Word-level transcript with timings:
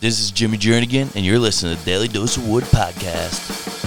This 0.00 0.18
is 0.18 0.30
Jimmy 0.30 0.56
Jernigan, 0.56 1.14
and 1.14 1.26
you're 1.26 1.38
listening 1.38 1.76
to 1.76 1.84
the 1.84 1.90
Daily 1.90 2.08
Dose 2.08 2.38
of 2.38 2.48
Wood 2.48 2.64
podcast. 2.64 3.79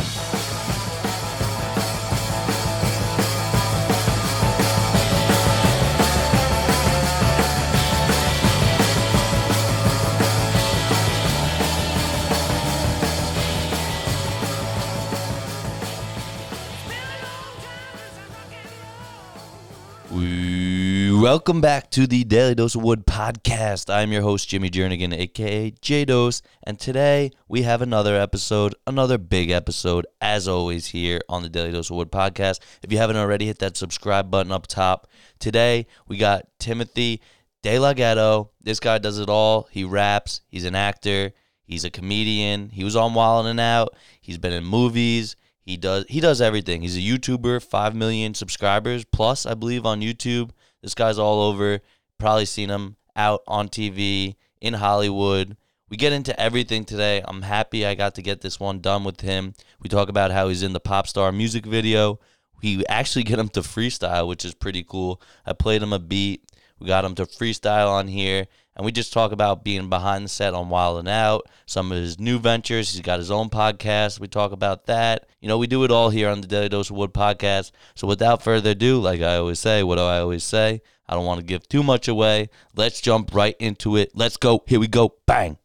Welcome 21.34 21.62
back 21.62 21.90
to 21.90 22.06
the 22.06 22.24
Daily 22.24 22.54
Dose 22.54 22.76
of 22.76 22.84
Wood 22.84 23.08
podcast. 23.08 23.92
I'm 23.92 24.12
your 24.12 24.22
host, 24.22 24.48
Jimmy 24.48 24.70
Jernigan, 24.70 25.18
aka 25.18 25.72
J 25.82 26.06
Dose, 26.06 26.44
and 26.62 26.80
today 26.80 27.32
we 27.48 27.64
have 27.64 27.82
another 27.82 28.16
episode, 28.16 28.76
another 28.86 29.18
big 29.18 29.50
episode, 29.50 30.06
as 30.22 30.48
always, 30.48 30.86
here 30.86 31.22
on 31.28 31.42
the 31.42 31.50
Daily 31.50 31.72
Dose 31.72 31.90
of 31.90 31.96
Wood 31.96 32.12
podcast. 32.12 32.60
If 32.84 32.92
you 32.92 33.00
haven't 33.00 33.16
already, 33.16 33.48
hit 33.48 33.58
that 33.60 33.76
subscribe 33.76 34.30
button 34.30 34.52
up 34.52 34.68
top. 34.68 35.08
Today 35.40 35.88
we 36.08 36.18
got 36.18 36.46
Timothy 36.60 37.20
De 37.64 37.80
La 37.80 37.94
Ghetto. 37.94 38.52
This 38.62 38.80
guy 38.80 39.00
does 39.00 39.18
it 39.18 39.28
all. 39.28 39.68
He 39.72 39.84
raps, 39.84 40.42
he's 40.50 40.66
an 40.66 40.76
actor, 40.76 41.32
he's 41.64 41.84
a 41.84 41.90
comedian, 41.90 42.70
he 42.70 42.84
was 42.84 42.96
on 42.96 43.16
Wild 43.16 43.48
'N 43.48 43.58
Out, 43.58 43.96
he's 44.22 44.38
been 44.38 44.54
in 44.54 44.66
movies. 44.66 45.36
He 45.64 45.78
does 45.78 46.06
he 46.10 46.20
does 46.20 46.42
everything. 46.42 46.84
He's 46.84 46.96
a 46.96 47.00
YouTuber, 47.00 47.64
5 47.64 47.96
million 47.96 48.36
subscribers 48.36 49.04
plus 49.04 49.48
I 49.48 49.56
believe 49.56 49.84
on 49.84 50.02
YouTube. 50.02 50.52
This 50.84 50.94
guy's 50.94 51.18
all 51.18 51.42
over. 51.42 51.80
Probably 52.20 52.46
seen 52.46 52.70
him 52.70 52.98
out 53.16 53.42
on 53.48 53.70
TV 53.70 54.36
in 54.62 54.76
Hollywood. 54.76 55.58
We 55.90 55.98
get 55.98 56.14
into 56.14 56.38
everything 56.40 56.86
today. 56.86 57.24
I'm 57.26 57.44
happy 57.44 57.86
I 57.86 57.96
got 57.96 58.16
to 58.16 58.22
get 58.22 58.42
this 58.42 58.60
one 58.60 58.80
done 58.80 59.04
with 59.04 59.22
him. 59.22 59.54
We 59.80 59.90
talk 59.90 60.10
about 60.10 60.32
how 60.32 60.50
he's 60.50 60.64
in 60.64 60.74
the 60.74 60.80
pop 60.80 61.08
star 61.08 61.32
music 61.32 61.66
video. 61.66 62.20
We 62.62 62.86
actually 62.88 63.24
get 63.24 63.40
him 63.40 63.50
to 63.50 63.62
freestyle, 63.62 64.28
which 64.28 64.46
is 64.46 64.54
pretty 64.54 64.84
cool. 64.84 65.22
I 65.46 65.54
played 65.54 65.82
him 65.82 65.94
a 65.94 66.00
beat. 66.00 66.44
We 66.80 66.88
got 66.88 67.06
him 67.06 67.16
to 67.16 67.26
freestyle 67.26 67.90
on 67.90 68.08
here. 68.08 68.48
And 68.76 68.84
we 68.84 68.92
just 68.92 69.14
talk 69.14 69.32
about 69.32 69.64
being 69.64 69.88
behind 69.88 70.26
the 70.26 70.30
set 70.30 70.56
on 70.56 70.70
Wild 70.70 70.98
'N 70.98 71.08
Out, 71.08 71.48
some 71.68 71.92
of 71.92 71.98
his 72.00 72.20
new 72.20 72.40
ventures. 72.40 72.92
He's 72.92 73.02
got 73.02 73.20
his 73.20 73.30
own 73.30 73.52
podcast. 73.52 74.20
We 74.20 74.28
talk 74.28 74.52
about 74.52 74.88
that. 74.88 75.28
You 75.42 75.48
know, 75.48 75.60
we 75.60 75.68
do 75.68 75.84
it 75.84 75.92
all 75.92 76.10
here 76.10 76.28
on 76.28 76.42
the 76.42 76.48
Daily 76.48 76.70
Dose 76.70 76.90
of 76.90 76.96
Wood 76.96 77.14
podcast. 77.14 77.72
So 77.94 78.08
without 78.08 78.42
further 78.42 78.72
ado, 78.72 79.00
like 79.00 79.22
I 79.22 79.36
always 79.36 79.60
say, 79.60 79.84
what 79.84 79.98
do 79.98 80.02
I 80.02 80.20
always 80.20 80.44
say? 80.44 80.82
I 81.08 81.14
don't 81.14 81.26
want 81.26 81.40
to 81.40 81.46
give 81.46 81.70
too 81.70 81.84
much 81.84 82.08
away. 82.08 82.50
Let's 82.76 83.00
jump 83.00 83.36
right 83.36 83.56
into 83.60 83.96
it. 83.96 84.12
Let's 84.16 84.38
go. 84.38 84.64
Here 84.66 84.80
we 84.80 84.88
go. 84.88 85.14
Bang. 85.28 85.58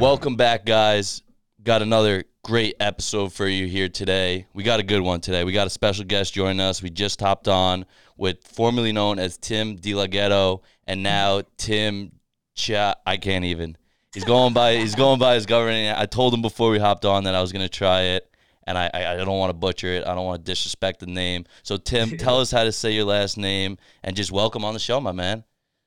Welcome 0.00 0.34
back, 0.34 0.64
guys. 0.64 1.22
Got 1.62 1.82
another 1.82 2.24
great 2.42 2.76
episode 2.80 3.32
for 3.32 3.46
you 3.46 3.66
here 3.66 3.88
today. 3.88 4.46
We 4.54 4.62
got 4.62 4.80
a 4.80 4.82
good 4.82 5.00
one 5.00 5.20
today. 5.20 5.44
We 5.44 5.52
got 5.52 5.66
a 5.66 5.70
special 5.70 6.04
guest 6.04 6.32
joining 6.32 6.60
us. 6.60 6.82
We 6.82 6.90
just 6.90 7.20
hopped 7.20 7.48
on 7.48 7.84
with 8.16 8.46
formerly 8.46 8.92
known 8.92 9.18
as 9.18 9.36
Tim 9.36 9.76
De 9.76 9.94
La 9.94 10.06
Ghetto 10.06 10.62
and 10.86 11.02
now 11.02 11.42
Tim 11.56 12.12
Cha. 12.54 12.94
I 13.06 13.16
can't 13.16 13.44
even. 13.44 13.76
He's 14.14 14.24
going 14.24 14.54
by. 14.54 14.76
He's 14.76 14.94
going 14.94 15.18
by 15.20 15.34
his 15.34 15.46
government. 15.46 15.98
I 15.98 16.06
told 16.06 16.34
him 16.34 16.42
before 16.42 16.70
we 16.70 16.78
hopped 16.78 17.04
on 17.04 17.24
that 17.24 17.34
I 17.34 17.40
was 17.40 17.52
gonna 17.52 17.68
try 17.68 18.02
it, 18.02 18.28
and 18.66 18.76
I 18.76 18.90
I, 18.92 19.12
I 19.12 19.16
don't 19.16 19.38
want 19.38 19.50
to 19.50 19.54
butcher 19.54 19.88
it. 19.88 20.04
I 20.04 20.14
don't 20.14 20.24
want 20.26 20.44
to 20.44 20.50
disrespect 20.50 21.00
the 21.00 21.06
name. 21.06 21.44
So 21.62 21.76
Tim, 21.76 22.10
tell 22.18 22.40
us 22.40 22.50
how 22.50 22.64
to 22.64 22.72
say 22.72 22.92
your 22.92 23.04
last 23.04 23.38
name 23.38 23.78
and 24.02 24.16
just 24.16 24.32
welcome 24.32 24.64
on 24.64 24.74
the 24.74 24.80
show, 24.80 25.00
my 25.00 25.12
man. 25.12 25.44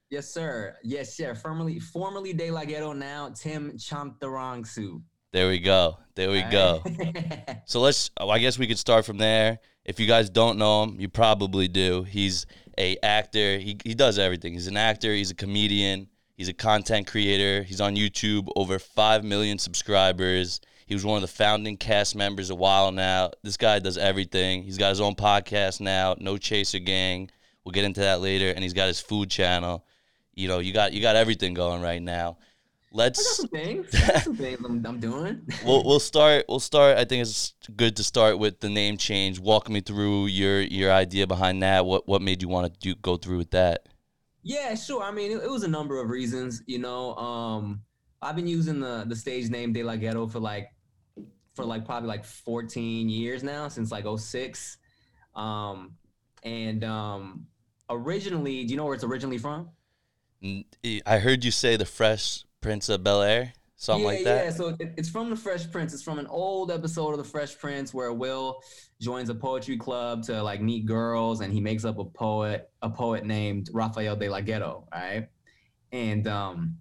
Yes, 0.10 0.32
sir. 0.32 0.78
Yes, 0.84 1.16
sir. 1.16 1.36
Formerly, 1.36 1.80
formerly 1.80 2.34
De 2.34 2.52
La 2.52 2.64
Ghetto, 2.64 2.94
now 2.94 3.30
Tim 3.36 3.72
Chantarangsu. 3.72 5.02
There 5.34 5.50
we 5.50 5.58
go. 5.58 5.98
There 6.14 6.30
we 6.30 6.44
go. 6.44 6.84
so 7.66 7.82
let's. 7.82 8.12
Oh, 8.18 8.30
I 8.30 8.38
guess 8.38 8.60
we 8.60 8.68
could 8.68 8.78
start 8.78 9.04
from 9.04 9.18
there. 9.18 9.58
If 9.84 10.00
you 10.00 10.06
guys 10.06 10.30
don't 10.30 10.60
know 10.60 10.84
him, 10.84 11.00
you 11.00 11.10
probably 11.10 11.68
do. 11.68 12.04
He's 12.04 12.46
a 12.78 12.98
actor. 13.02 13.58
He 13.58 13.80
he 13.84 13.96
does 13.96 14.20
everything. 14.20 14.54
He's 14.54 14.68
an 14.68 14.78
actor. 14.78 15.12
He's 15.12 15.32
a 15.32 15.36
comedian. 15.36 16.08
He's 16.36 16.50
a 16.50 16.54
content 16.54 17.08
creator. 17.08 17.64
He's 17.64 17.82
on 17.82 17.96
YouTube. 17.96 18.48
Over 18.56 18.78
five 18.78 19.24
million 19.24 19.58
subscribers. 19.58 20.62
He 20.86 20.94
was 20.94 21.04
one 21.04 21.16
of 21.16 21.22
the 21.24 21.36
founding 21.36 21.78
cast 21.78 22.16
members 22.16 22.52
a 22.52 22.56
while 22.56 22.92
now. 22.92 23.32
This 23.42 23.58
guy 23.58 23.80
does 23.80 23.98
everything. 23.98 24.62
He's 24.62 24.78
got 24.78 24.90
his 24.90 25.02
own 25.02 25.16
podcast 25.16 25.82
now, 25.82 26.16
No 26.20 26.38
Chaser 26.38 26.78
Gang. 26.78 27.32
We'll 27.66 27.72
get 27.72 27.86
into 27.86 28.02
that 28.02 28.22
later. 28.22 28.50
And 28.52 28.62
he's 28.62 28.74
got 28.74 28.86
his 28.86 29.00
food 29.00 29.32
channel. 29.32 29.84
You 30.36 30.48
know, 30.48 30.60
you 30.60 30.74
got 30.74 30.94
you 30.94 31.02
got 31.02 31.16
everything 31.16 31.56
going 31.56 31.82
right 31.82 32.02
now 32.02 32.38
let's 32.94 33.20
I 33.20 33.24
got 33.24 33.36
some 33.36 33.48
things. 33.48 33.96
I 34.04 34.08
got 34.08 34.24
some 34.24 34.36
things 34.38 34.60
I'm, 34.64 34.86
I'm 34.86 35.00
doing. 35.00 35.42
we'll 35.66 35.84
we'll 35.84 36.00
start 36.00 36.46
we'll 36.48 36.60
start. 36.60 36.98
I 36.98 37.04
think 37.04 37.24
it's 37.24 37.54
good 37.76 37.98
to 37.98 38.04
start 38.04 38.40
with 38.40 38.60
the 38.62 38.70
name 38.70 38.98
change. 38.98 39.40
Walk 39.40 39.70
me 39.70 39.82
through 39.82 40.28
your 40.28 40.62
your 40.62 40.92
idea 40.92 41.28
behind 41.28 41.62
that. 41.64 41.86
What 41.86 42.08
what 42.08 42.22
made 42.22 42.42
you 42.42 42.48
want 42.48 42.72
to 42.74 42.80
do 42.80 42.96
go 42.96 43.18
through 43.18 43.40
with 43.40 43.52
that? 43.52 43.90
Yeah, 44.44 44.76
sure. 44.76 45.04
I 45.04 45.12
mean, 45.12 45.32
it, 45.32 45.44
it 45.44 45.50
was 45.50 45.64
a 45.64 45.68
number 45.68 46.00
of 46.00 46.10
reasons. 46.10 46.62
You 46.66 46.80
know, 46.80 47.16
um, 47.16 47.82
I've 48.22 48.36
been 48.36 48.48
using 48.48 48.80
the 48.80 49.04
the 49.08 49.16
stage 49.16 49.50
name 49.50 49.74
De 49.74 49.84
La 49.84 49.96
Ghetto 49.96 50.28
for 50.28 50.40
like 50.40 50.70
for 51.56 51.66
like 51.66 51.86
probably 51.86 52.08
like 52.08 52.26
14 52.26 53.10
years 53.10 53.44
now, 53.44 53.68
since 53.68 53.92
like 53.92 54.06
06. 54.06 54.78
Um, 55.36 55.96
and 56.44 56.84
um, 56.84 57.46
originally, 57.90 58.66
do 58.66 58.72
you 58.72 58.78
know 58.78 58.86
where 58.86 58.96
it's 58.96 59.04
originally 59.04 59.38
from? 59.38 59.70
I 61.06 61.20
heard 61.20 61.46
you 61.46 61.52
say 61.52 61.78
the 61.78 61.86
Fresh 61.86 62.44
Prince 62.64 62.90
of 62.90 63.04
Bel 63.04 63.22
Air, 63.22 63.54
something 63.76 64.04
yeah, 64.04 64.12
like 64.12 64.24
that. 64.24 64.46
Yeah, 64.46 64.52
so 64.52 64.76
it, 64.80 64.94
it's 64.98 65.10
from 65.10 65.30
the 65.30 65.36
Fresh 65.36 65.70
Prince. 65.72 65.94
It's 65.94 66.02
from 66.02 66.18
an 66.18 66.28
old 66.28 66.72
episode 66.72 67.12
of 67.12 67.18
the 67.18 67.24
Fresh 67.24 67.60
Prince 67.60 67.94
where 67.94 68.12
Will 68.14 68.62
joins 69.02 69.30
a 69.30 69.36
poetry 69.36 69.78
club 69.78 70.24
to 70.24 70.42
like 70.42 70.62
meet 70.62 70.86
girls, 70.86 71.42
and 71.42 71.54
he 71.54 71.60
makes 71.60 71.86
up 71.86 72.00
a 72.00 72.06
poet, 72.06 72.72
a 72.82 72.90
poet 72.90 73.26
named 73.26 73.70
Rafael 73.74 74.16
de 74.16 74.30
la 74.30 74.40
Ghetto, 74.40 74.88
right? 74.92 75.28
And 75.92 76.26
um, 76.28 76.78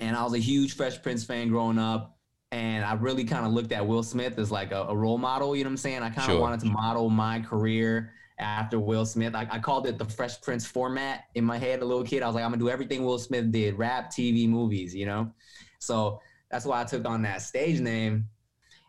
and 0.00 0.16
I 0.16 0.24
was 0.24 0.34
a 0.34 0.38
huge 0.38 0.74
Fresh 0.74 1.02
Prince 1.02 1.22
fan 1.22 1.48
growing 1.48 1.78
up, 1.78 2.18
and 2.50 2.84
I 2.84 2.94
really 2.94 3.24
kind 3.24 3.46
of 3.46 3.52
looked 3.52 3.72
at 3.72 3.86
Will 3.86 4.02
Smith 4.02 4.38
as 4.38 4.50
like 4.50 4.72
a, 4.72 4.84
a, 4.84 4.96
role 4.96 5.18
model. 5.18 5.54
You 5.54 5.64
know 5.64 5.68
what 5.68 5.72
I'm 5.72 5.76
saying? 5.76 6.02
I 6.02 6.08
kind 6.08 6.30
of 6.30 6.36
sure. 6.36 6.40
wanted 6.40 6.60
to 6.60 6.66
model 6.66 7.10
my 7.10 7.40
career 7.40 8.12
after 8.40 8.80
Will 8.80 9.06
Smith. 9.06 9.34
I, 9.34 9.46
I, 9.50 9.58
called 9.58 9.86
it 9.86 9.98
the 9.98 10.04
Fresh 10.04 10.40
Prince 10.40 10.66
format 10.66 11.24
in 11.34 11.44
my 11.44 11.58
head. 11.58 11.82
A 11.82 11.84
little 11.84 12.02
kid, 12.02 12.22
I 12.22 12.26
was 12.26 12.34
like, 12.34 12.44
I'm 12.44 12.50
gonna 12.50 12.60
do 12.60 12.70
everything 12.70 13.04
Will 13.04 13.18
Smith 13.18 13.52
did: 13.52 13.78
rap, 13.78 14.10
TV, 14.10 14.48
movies. 14.48 14.94
You 14.94 15.06
know, 15.06 15.32
so 15.78 16.20
that's 16.50 16.64
why 16.64 16.80
I 16.80 16.84
took 16.84 17.06
on 17.06 17.22
that 17.22 17.42
stage 17.42 17.80
name. 17.80 18.26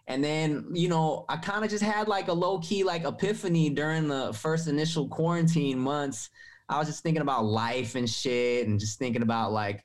And 0.07 0.23
then, 0.23 0.67
you 0.73 0.89
know, 0.89 1.25
I 1.29 1.37
kind 1.37 1.63
of 1.63 1.69
just 1.69 1.83
had 1.83 2.07
like 2.07 2.27
a 2.27 2.33
low 2.33 2.59
key 2.59 2.83
like 2.83 3.03
epiphany 3.03 3.69
during 3.69 4.07
the 4.07 4.33
first 4.33 4.67
initial 4.67 5.07
quarantine 5.07 5.77
months. 5.77 6.29
I 6.67 6.79
was 6.79 6.87
just 6.87 7.03
thinking 7.03 7.21
about 7.21 7.45
life 7.45 7.95
and 7.95 8.09
shit, 8.09 8.67
and 8.67 8.79
just 8.79 8.97
thinking 8.97 9.21
about 9.21 9.51
like, 9.51 9.83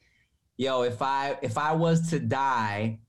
yo, 0.57 0.83
if 0.83 1.03
I 1.03 1.37
if 1.43 1.59
I 1.59 1.73
was 1.73 2.11
to 2.11 2.21
die, 2.21 3.01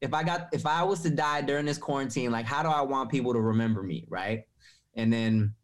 if 0.00 0.12
I 0.12 0.22
got 0.22 0.48
if 0.52 0.66
I 0.66 0.82
was 0.82 1.00
to 1.02 1.10
die 1.10 1.40
during 1.42 1.66
this 1.66 1.78
quarantine, 1.78 2.30
like, 2.30 2.46
how 2.46 2.62
do 2.62 2.68
I 2.68 2.82
want 2.82 3.10
people 3.10 3.32
to 3.32 3.40
remember 3.40 3.82
me, 3.82 4.06
right? 4.08 4.44
And 4.94 5.12
then 5.12 5.54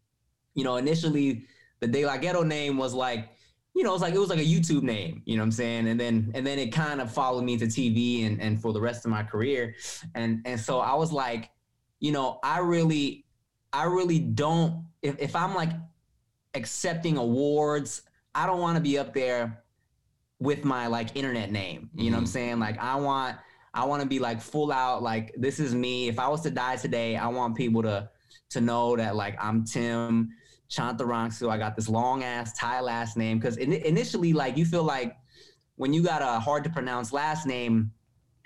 you 0.57 0.63
know, 0.63 0.75
initially 0.75 1.45
the 1.79 1.87
De 1.87 2.03
La 2.05 2.17
Ghetto 2.17 2.43
name 2.43 2.77
was 2.77 2.93
like, 2.93 3.29
you 3.75 3.83
know, 3.83 3.93
it's 3.93 4.01
like 4.01 4.15
it 4.15 4.19
was 4.19 4.29
like 4.29 4.39
a 4.39 4.45
YouTube 4.45 4.81
name, 4.81 5.21
you 5.25 5.37
know 5.37 5.43
what 5.43 5.45
I'm 5.45 5.51
saying? 5.51 5.87
And 5.87 5.99
then 5.99 6.31
and 6.33 6.45
then 6.45 6.57
it 6.57 6.73
kind 6.73 6.99
of 6.99 7.13
followed 7.13 7.43
me 7.43 7.57
to 7.57 7.67
TV 7.67 8.25
and 8.25 8.41
and 8.41 8.59
for 8.59 8.73
the 8.73 8.81
rest 8.81 9.05
of 9.05 9.11
my 9.11 9.21
career. 9.21 9.75
And 10.15 10.41
and 10.45 10.59
so 10.59 10.79
I 10.79 10.95
was 10.95 11.11
like, 11.11 11.51
you 11.99 12.11
know, 12.11 12.39
I 12.43 12.57
really 12.59 13.25
I 13.71 13.83
really 13.83 14.17
don't 14.17 14.83
if 15.03 15.15
if 15.19 15.35
I'm 15.35 15.53
like 15.53 15.69
accepting 16.55 17.17
awards, 17.17 18.01
I 18.33 18.47
don't 18.47 18.59
want 18.59 18.77
to 18.77 18.81
be 18.81 18.97
up 18.97 19.13
there 19.13 19.63
with 20.39 20.65
my 20.65 20.87
like 20.87 21.15
internet 21.15 21.51
name. 21.51 21.91
You 21.93 22.05
mm-hmm. 22.05 22.05
know 22.05 22.11
what 22.13 22.17
I'm 22.17 22.23
mm-hmm. 22.23 22.31
saying? 22.31 22.59
Like 22.59 22.79
I 22.79 22.95
want 22.95 23.37
I 23.75 23.85
want 23.85 24.01
to 24.01 24.07
be 24.07 24.17
like 24.17 24.41
full 24.41 24.71
out 24.71 25.03
like 25.03 25.35
this 25.37 25.59
is 25.59 25.75
me. 25.75 26.07
If 26.07 26.17
I 26.17 26.27
was 26.27 26.41
to 26.41 26.49
die 26.49 26.77
today, 26.77 27.15
I 27.15 27.27
want 27.27 27.55
people 27.55 27.83
to 27.83 28.09
to 28.49 28.59
know 28.59 28.95
that 28.95 29.15
like 29.15 29.37
I'm 29.39 29.63
Tim 29.63 30.31
Chantarangsu. 30.69 31.49
I 31.49 31.57
got 31.57 31.75
this 31.75 31.89
long 31.89 32.23
ass 32.23 32.53
Thai 32.53 32.81
last 32.81 33.17
name 33.17 33.39
because 33.39 33.57
in, 33.57 33.73
initially, 33.73 34.33
like 34.33 34.57
you 34.57 34.65
feel 34.65 34.83
like 34.83 35.15
when 35.75 35.93
you 35.93 36.03
got 36.03 36.21
a 36.21 36.39
hard 36.39 36.63
to 36.65 36.69
pronounce 36.69 37.13
last 37.13 37.45
name, 37.45 37.91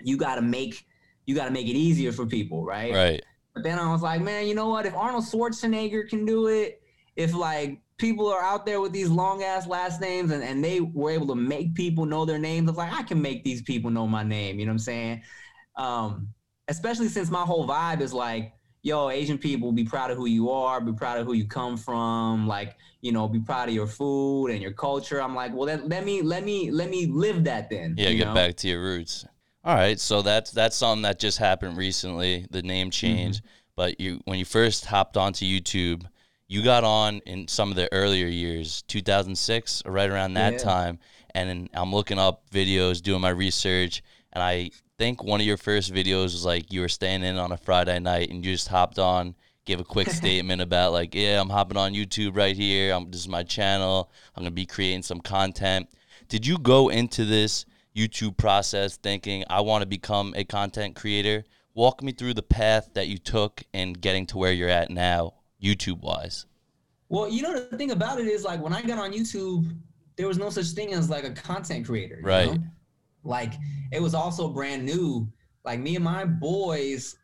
you 0.00 0.16
got 0.16 0.36
to 0.36 0.42
make 0.42 0.86
you 1.26 1.34
got 1.34 1.46
to 1.46 1.50
make 1.50 1.66
it 1.66 1.74
easier 1.74 2.12
for 2.12 2.26
people, 2.26 2.64
right? 2.64 2.92
Right. 2.92 3.22
But 3.54 3.62
then 3.62 3.78
I 3.78 3.90
was 3.92 4.02
like, 4.02 4.20
man, 4.20 4.46
you 4.46 4.54
know 4.54 4.68
what? 4.68 4.86
If 4.86 4.94
Arnold 4.94 5.24
Schwarzenegger 5.24 6.08
can 6.08 6.24
do 6.24 6.48
it, 6.48 6.82
if 7.16 7.34
like 7.34 7.80
people 7.98 8.28
are 8.28 8.42
out 8.42 8.66
there 8.66 8.80
with 8.80 8.92
these 8.92 9.08
long 9.08 9.42
ass 9.42 9.66
last 9.66 10.00
names 10.00 10.30
and, 10.30 10.42
and 10.42 10.64
they 10.64 10.80
were 10.80 11.10
able 11.10 11.26
to 11.28 11.34
make 11.34 11.74
people 11.74 12.04
know 12.04 12.24
their 12.24 12.38
names, 12.38 12.68
I 12.68 12.70
was 12.70 12.78
like, 12.78 12.92
I 12.92 13.02
can 13.02 13.20
make 13.20 13.44
these 13.44 13.62
people 13.62 13.90
know 13.90 14.06
my 14.06 14.22
name. 14.22 14.58
You 14.58 14.66
know 14.66 14.70
what 14.70 14.74
I'm 14.74 14.78
saying? 14.80 15.22
Um, 15.76 16.28
especially 16.68 17.08
since 17.08 17.30
my 17.30 17.42
whole 17.42 17.68
vibe 17.68 18.00
is 18.00 18.12
like 18.12 18.52
yo, 18.82 19.10
Asian 19.10 19.38
people, 19.38 19.72
be 19.72 19.84
proud 19.84 20.10
of 20.10 20.16
who 20.16 20.26
you 20.26 20.50
are, 20.50 20.80
be 20.80 20.92
proud 20.92 21.18
of 21.18 21.26
who 21.26 21.32
you 21.32 21.46
come 21.46 21.76
from, 21.76 22.46
like, 22.46 22.76
you 23.00 23.12
know, 23.12 23.28
be 23.28 23.40
proud 23.40 23.68
of 23.68 23.74
your 23.74 23.86
food 23.86 24.48
and 24.48 24.60
your 24.60 24.72
culture. 24.72 25.22
I'm 25.22 25.34
like, 25.34 25.54
well, 25.54 25.66
then 25.66 25.88
let 25.88 26.04
me 26.04 26.22
let 26.22 26.44
me 26.44 26.70
let 26.70 26.90
me 26.90 27.06
live 27.06 27.44
that 27.44 27.70
then. 27.70 27.94
Yeah, 27.96 28.12
get 28.12 28.28
know? 28.28 28.34
back 28.34 28.56
to 28.56 28.68
your 28.68 28.82
roots. 28.82 29.24
All 29.64 29.74
right, 29.74 29.98
so 29.98 30.22
that's 30.22 30.50
that's 30.50 30.76
something 30.76 31.02
that 31.02 31.18
just 31.18 31.38
happened 31.38 31.76
recently, 31.76 32.46
the 32.50 32.62
name 32.62 32.88
mm-hmm. 32.88 33.06
change. 33.06 33.42
But 33.76 34.00
you 34.00 34.20
when 34.24 34.38
you 34.38 34.44
first 34.44 34.84
hopped 34.84 35.16
onto 35.16 35.46
YouTube, 35.46 36.04
you 36.48 36.62
got 36.62 36.84
on 36.84 37.20
in 37.26 37.48
some 37.48 37.70
of 37.70 37.76
the 37.76 37.92
earlier 37.92 38.26
years, 38.26 38.82
2006 38.88 39.84
right 39.86 40.10
around 40.10 40.34
that 40.34 40.54
Yeah. 40.54 40.58
time. 40.58 40.98
And 41.34 41.70
I'm 41.72 41.94
looking 41.94 42.18
up 42.18 42.42
videos, 42.50 43.00
doing 43.00 43.22
my 43.22 43.30
research, 43.30 44.02
and 44.32 44.42
I 44.42 44.70
think 44.98 45.22
one 45.22 45.40
of 45.40 45.46
your 45.46 45.56
first 45.56 45.92
videos 45.92 46.32
was 46.32 46.44
like 46.44 46.72
you 46.72 46.80
were 46.80 46.88
staying 46.88 47.22
in 47.22 47.36
on 47.36 47.52
a 47.52 47.56
Friday 47.56 47.98
night 47.98 48.30
and 48.30 48.44
you 48.44 48.52
just 48.52 48.68
hopped 48.68 48.98
on, 48.98 49.34
gave 49.64 49.80
a 49.80 49.84
quick 49.84 50.08
statement 50.20 50.62
about 50.62 50.92
like, 50.92 51.14
yeah, 51.14 51.40
I'm 51.40 51.50
hopping 51.50 51.76
on 51.76 51.92
YouTube 51.92 52.36
right 52.36 52.56
here. 52.56 52.94
I'm, 52.94 53.10
this 53.10 53.20
is 53.20 53.28
my 53.28 53.42
channel. 53.42 54.10
I'm 54.36 54.42
gonna 54.42 54.50
be 54.52 54.66
creating 54.66 55.02
some 55.02 55.20
content. 55.20 55.88
Did 56.28 56.46
you 56.46 56.58
go 56.58 56.88
into 56.88 57.24
this 57.24 57.66
YouTube 57.94 58.36
process 58.36 58.96
thinking 58.96 59.44
I 59.50 59.60
want 59.60 59.82
to 59.82 59.86
become 59.86 60.32
a 60.36 60.44
content 60.44 60.96
creator? 60.96 61.44
Walk 61.74 62.02
me 62.02 62.12
through 62.12 62.34
the 62.34 62.42
path 62.42 62.90
that 62.94 63.08
you 63.08 63.18
took 63.18 63.62
in 63.72 63.94
getting 63.94 64.26
to 64.26 64.38
where 64.38 64.52
you're 64.52 64.68
at 64.68 64.90
now, 64.90 65.34
YouTube 65.62 66.00
wise. 66.00 66.46
Well, 67.08 67.28
you 67.28 67.42
know 67.42 67.52
the 67.52 67.76
thing 67.76 67.90
about 67.90 68.20
it 68.20 68.26
is 68.26 68.44
like 68.44 68.62
when 68.62 68.72
I 68.72 68.82
got 68.82 68.98
on 68.98 69.12
YouTube, 69.12 69.74
there 70.16 70.26
was 70.26 70.38
no 70.38 70.48
such 70.50 70.66
thing 70.68 70.92
as 70.94 71.10
like 71.10 71.24
a 71.24 71.30
content 71.30 71.86
creator. 71.86 72.16
you 72.20 72.26
Right. 72.26 72.46
know? 72.46 72.62
Like 73.24 73.54
it 73.92 74.00
was 74.02 74.14
also 74.14 74.48
brand 74.48 74.84
new. 74.84 75.28
Like 75.64 75.80
me 75.80 75.94
and 75.96 76.04
my 76.04 76.24
boys. 76.24 77.16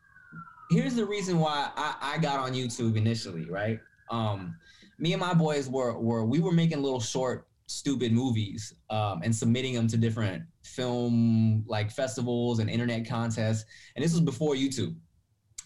Here's 0.70 0.94
the 0.94 1.04
reason 1.04 1.38
why 1.38 1.70
I, 1.76 1.94
I 2.00 2.18
got 2.18 2.38
on 2.38 2.52
YouTube 2.52 2.96
initially, 2.96 3.48
right? 3.50 3.80
Um, 4.10 4.54
me 4.98 5.12
and 5.12 5.20
my 5.20 5.34
boys 5.34 5.68
were 5.68 5.98
were 5.98 6.24
we 6.24 6.40
were 6.40 6.52
making 6.52 6.82
little 6.82 7.00
short 7.00 7.46
stupid 7.66 8.12
movies 8.12 8.74
um, 8.90 9.20
and 9.22 9.34
submitting 9.34 9.74
them 9.74 9.86
to 9.88 9.96
different 9.96 10.42
film 10.62 11.64
like 11.66 11.90
festivals 11.90 12.60
and 12.60 12.70
internet 12.70 13.06
contests. 13.08 13.64
And 13.96 14.04
this 14.04 14.12
was 14.12 14.20
before 14.22 14.54
YouTube. 14.54 14.94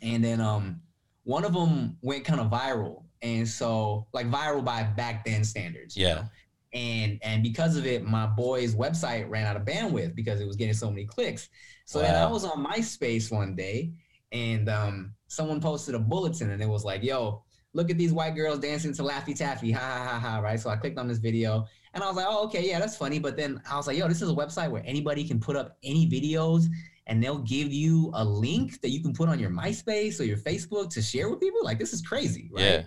And 0.02 0.22
then 0.24 0.40
um, 0.40 0.80
one 1.24 1.44
of 1.44 1.52
them 1.52 1.96
went 2.02 2.24
kind 2.24 2.40
of 2.40 2.50
viral, 2.50 3.04
and 3.22 3.46
so 3.46 4.06
like 4.12 4.28
viral 4.28 4.64
by 4.64 4.82
back 4.82 5.24
then 5.24 5.44
standards. 5.44 5.96
you 5.96 6.06
Yeah. 6.06 6.14
know? 6.14 6.24
And 6.72 7.18
and 7.22 7.42
because 7.42 7.76
of 7.76 7.86
it, 7.86 8.02
my 8.04 8.26
boy's 8.26 8.74
website 8.74 9.28
ran 9.28 9.46
out 9.46 9.56
of 9.56 9.64
bandwidth 9.64 10.14
because 10.14 10.40
it 10.40 10.46
was 10.46 10.56
getting 10.56 10.74
so 10.74 10.88
many 10.90 11.04
clicks. 11.04 11.50
So 11.84 12.00
then 12.00 12.14
I 12.14 12.26
was 12.26 12.44
on 12.44 12.64
MySpace 12.64 13.30
one 13.30 13.54
day, 13.54 13.92
and 14.30 14.68
um, 14.70 15.12
someone 15.26 15.60
posted 15.60 15.94
a 15.94 15.98
bulletin, 15.98 16.50
and 16.50 16.62
it 16.62 16.68
was 16.68 16.84
like, 16.84 17.02
"Yo, 17.02 17.42
look 17.74 17.90
at 17.90 17.98
these 17.98 18.12
white 18.12 18.34
girls 18.34 18.60
dancing 18.60 18.94
to 18.94 19.02
Laffy 19.02 19.36
Taffy, 19.36 19.70
ha 19.70 19.80
ha 19.80 20.08
ha 20.08 20.18
ha!" 20.18 20.38
Right? 20.38 20.58
So 20.58 20.70
I 20.70 20.76
clicked 20.76 20.98
on 20.98 21.08
this 21.08 21.18
video, 21.18 21.66
and 21.92 22.02
I 22.02 22.06
was 22.06 22.16
like, 22.16 22.26
"Oh, 22.26 22.44
okay, 22.46 22.66
yeah, 22.66 22.78
that's 22.78 22.96
funny." 22.96 23.18
But 23.18 23.36
then 23.36 23.60
I 23.70 23.76
was 23.76 23.86
like, 23.86 23.98
"Yo, 23.98 24.08
this 24.08 24.22
is 24.22 24.30
a 24.30 24.34
website 24.34 24.70
where 24.70 24.82
anybody 24.86 25.24
can 25.24 25.40
put 25.40 25.56
up 25.56 25.76
any 25.82 26.08
videos." 26.08 26.66
And 27.08 27.20
they'll 27.20 27.38
give 27.38 27.72
you 27.72 28.12
a 28.14 28.24
link 28.24 28.80
that 28.80 28.90
you 28.90 29.02
can 29.02 29.12
put 29.12 29.28
on 29.28 29.40
your 29.40 29.50
MySpace 29.50 30.20
or 30.20 30.22
your 30.22 30.36
Facebook 30.36 30.88
to 30.90 31.02
share 31.02 31.28
with 31.28 31.40
people. 31.40 31.58
Like 31.64 31.80
this 31.80 31.92
is 31.92 32.00
crazy, 32.00 32.48
right? 32.52 32.62
Yeah. 32.62 32.82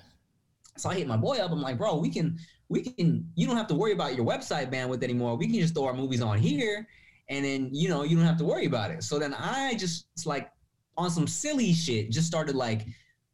So 0.78 0.90
I 0.90 0.96
hit 0.96 1.06
my 1.08 1.18
boy 1.18 1.38
up. 1.38 1.52
I'm 1.52 1.62
like, 1.62 1.78
bro, 1.78 1.98
we 1.98 2.10
can, 2.10 2.38
we 2.70 2.82
can. 2.82 3.30
You 3.36 3.48
don't 3.48 3.58
have 3.58 3.68
to 3.68 3.76
worry 3.76 3.92
about 3.92 4.16
your 4.16 4.26
website 4.26 4.72
bandwidth 4.72 5.04
anymore. 5.04 5.36
We 5.36 5.48
can 5.48 5.60
just 5.60 5.74
throw 5.74 5.86
our 5.86 5.94
movies 5.94 6.22
on 6.22 6.40
here, 6.40 6.88
and 7.30 7.46
then 7.46 7.70
you 7.72 7.90
know 7.90 8.04
you 8.04 8.16
don't 8.16 8.26
have 8.26 8.38
to 8.38 8.46
worry 8.46 8.66
about 8.66 8.92
it. 8.92 9.04
So 9.04 9.20
then 9.20 9.34
I 9.34 9.76
just 9.76 10.08
like 10.26 10.50
on 10.98 11.10
some 11.10 11.28
silly 11.28 11.74
shit, 11.74 12.12
just 12.12 12.28
started 12.28 12.56
like 12.56 12.86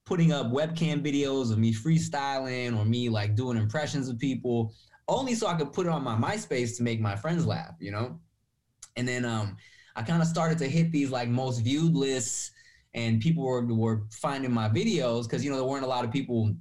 putting 0.06 0.31
up 0.31 0.48
webcam 0.48 1.06
videos 1.06 1.51
of 1.51 1.57
me 1.57 1.74
freestyling 1.74 2.78
or 2.78 2.86
me 2.86 3.07
like 3.10 3.36
doing 3.36 3.57
impressions 3.57 4.10
of 4.10 4.19
people, 4.19 4.74
only 5.07 5.36
so 5.36 5.48
I 5.48 5.54
could 5.54 5.72
put 5.72 5.86
it 5.86 5.89
on 5.89 6.04
my 6.04 6.16
MySpace 6.16 6.75
to 6.78 6.83
make 6.83 7.00
my 7.00 7.16
friends 7.16 7.45
laugh, 7.45 7.75
you 7.80 7.92
know. 7.92 8.19
And 8.98 9.07
then 9.07 9.24
um, 9.24 9.56
I 9.95 10.01
kind 10.01 10.22
of 10.22 10.28
started 10.28 10.57
to 10.60 10.68
hit 10.68 10.92
these 10.92 11.12
like 11.12 11.30
most 11.30 11.60
viewed 11.60 11.94
lists, 11.94 12.51
and 12.94 13.22
people 13.22 13.44
were 13.44 13.66
were 13.66 14.04
finding 14.12 14.51
my 14.51 14.68
videos 14.68 15.24
because 15.24 15.44
you 15.45 15.51
know 15.51 15.57
there 15.57 15.66
weren't 15.66 15.86
a 15.86 15.88
lot 15.88 16.04
of 16.04 16.12
people 16.12 16.54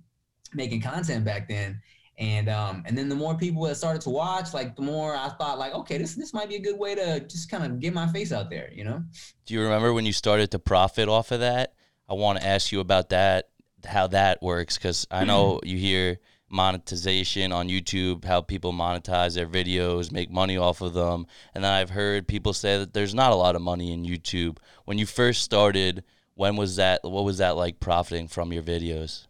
making 0.54 0.80
content 0.80 1.24
back 1.24 1.48
then. 1.48 1.80
And 2.20 2.50
um, 2.50 2.82
and 2.86 2.96
then 2.96 3.08
the 3.08 3.14
more 3.14 3.34
people 3.34 3.62
that 3.62 3.76
started 3.76 4.02
to 4.02 4.10
watch, 4.10 4.52
like 4.52 4.76
the 4.76 4.82
more 4.82 5.16
I 5.16 5.30
thought, 5.30 5.58
like, 5.58 5.72
okay, 5.72 5.96
this 5.96 6.14
this 6.14 6.34
might 6.34 6.50
be 6.50 6.56
a 6.56 6.60
good 6.60 6.78
way 6.78 6.94
to 6.94 7.20
just 7.20 7.50
kind 7.50 7.64
of 7.64 7.80
get 7.80 7.94
my 7.94 8.06
face 8.08 8.30
out 8.30 8.50
there, 8.50 8.70
you 8.74 8.84
know? 8.84 9.02
Do 9.46 9.54
you 9.54 9.62
remember 9.62 9.94
when 9.94 10.04
you 10.04 10.12
started 10.12 10.50
to 10.50 10.58
profit 10.58 11.08
off 11.08 11.32
of 11.32 11.40
that? 11.40 11.72
I 12.10 12.14
want 12.14 12.38
to 12.38 12.46
ask 12.46 12.72
you 12.72 12.80
about 12.80 13.08
that, 13.08 13.48
how 13.86 14.06
that 14.08 14.42
works, 14.42 14.76
because 14.76 15.06
I 15.10 15.24
know 15.24 15.60
you 15.64 15.78
hear 15.78 16.18
monetization 16.50 17.52
on 17.52 17.68
YouTube, 17.68 18.24
how 18.26 18.42
people 18.42 18.72
monetize 18.74 19.34
their 19.34 19.46
videos, 19.46 20.12
make 20.12 20.30
money 20.30 20.58
off 20.58 20.82
of 20.82 20.92
them. 20.92 21.26
And 21.54 21.64
then 21.64 21.72
I've 21.72 21.90
heard 21.90 22.28
people 22.28 22.52
say 22.52 22.76
that 22.76 22.92
there's 22.92 23.14
not 23.14 23.32
a 23.32 23.36
lot 23.36 23.56
of 23.56 23.62
money 23.62 23.92
in 23.92 24.04
YouTube. 24.04 24.58
When 24.84 24.98
you 24.98 25.06
first 25.06 25.42
started, 25.42 26.04
when 26.34 26.56
was 26.56 26.76
that? 26.76 27.00
What 27.02 27.24
was 27.24 27.38
that 27.38 27.56
like 27.56 27.80
profiting 27.80 28.28
from 28.28 28.52
your 28.52 28.62
videos? 28.62 29.26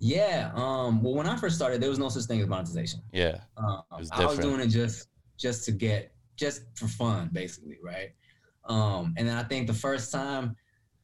Yeah. 0.00 0.50
Um. 0.54 1.02
Well, 1.02 1.14
when 1.14 1.26
I 1.26 1.36
first 1.36 1.56
started, 1.56 1.80
there 1.80 1.90
was 1.90 1.98
no 1.98 2.08
such 2.08 2.24
thing 2.24 2.40
as 2.40 2.46
monetization. 2.46 3.00
Yeah. 3.12 3.40
Um, 3.56 3.82
was 3.98 4.10
I 4.12 4.24
was 4.24 4.38
doing 4.38 4.60
it 4.60 4.68
just 4.68 5.08
just 5.36 5.64
to 5.64 5.72
get 5.72 6.12
just 6.36 6.62
for 6.76 6.86
fun, 6.88 7.30
basically, 7.32 7.78
right? 7.82 8.10
Um, 8.64 9.14
and 9.16 9.26
then 9.26 9.36
I 9.36 9.42
think 9.42 9.66
the 9.66 9.74
first 9.74 10.12
time 10.12 10.56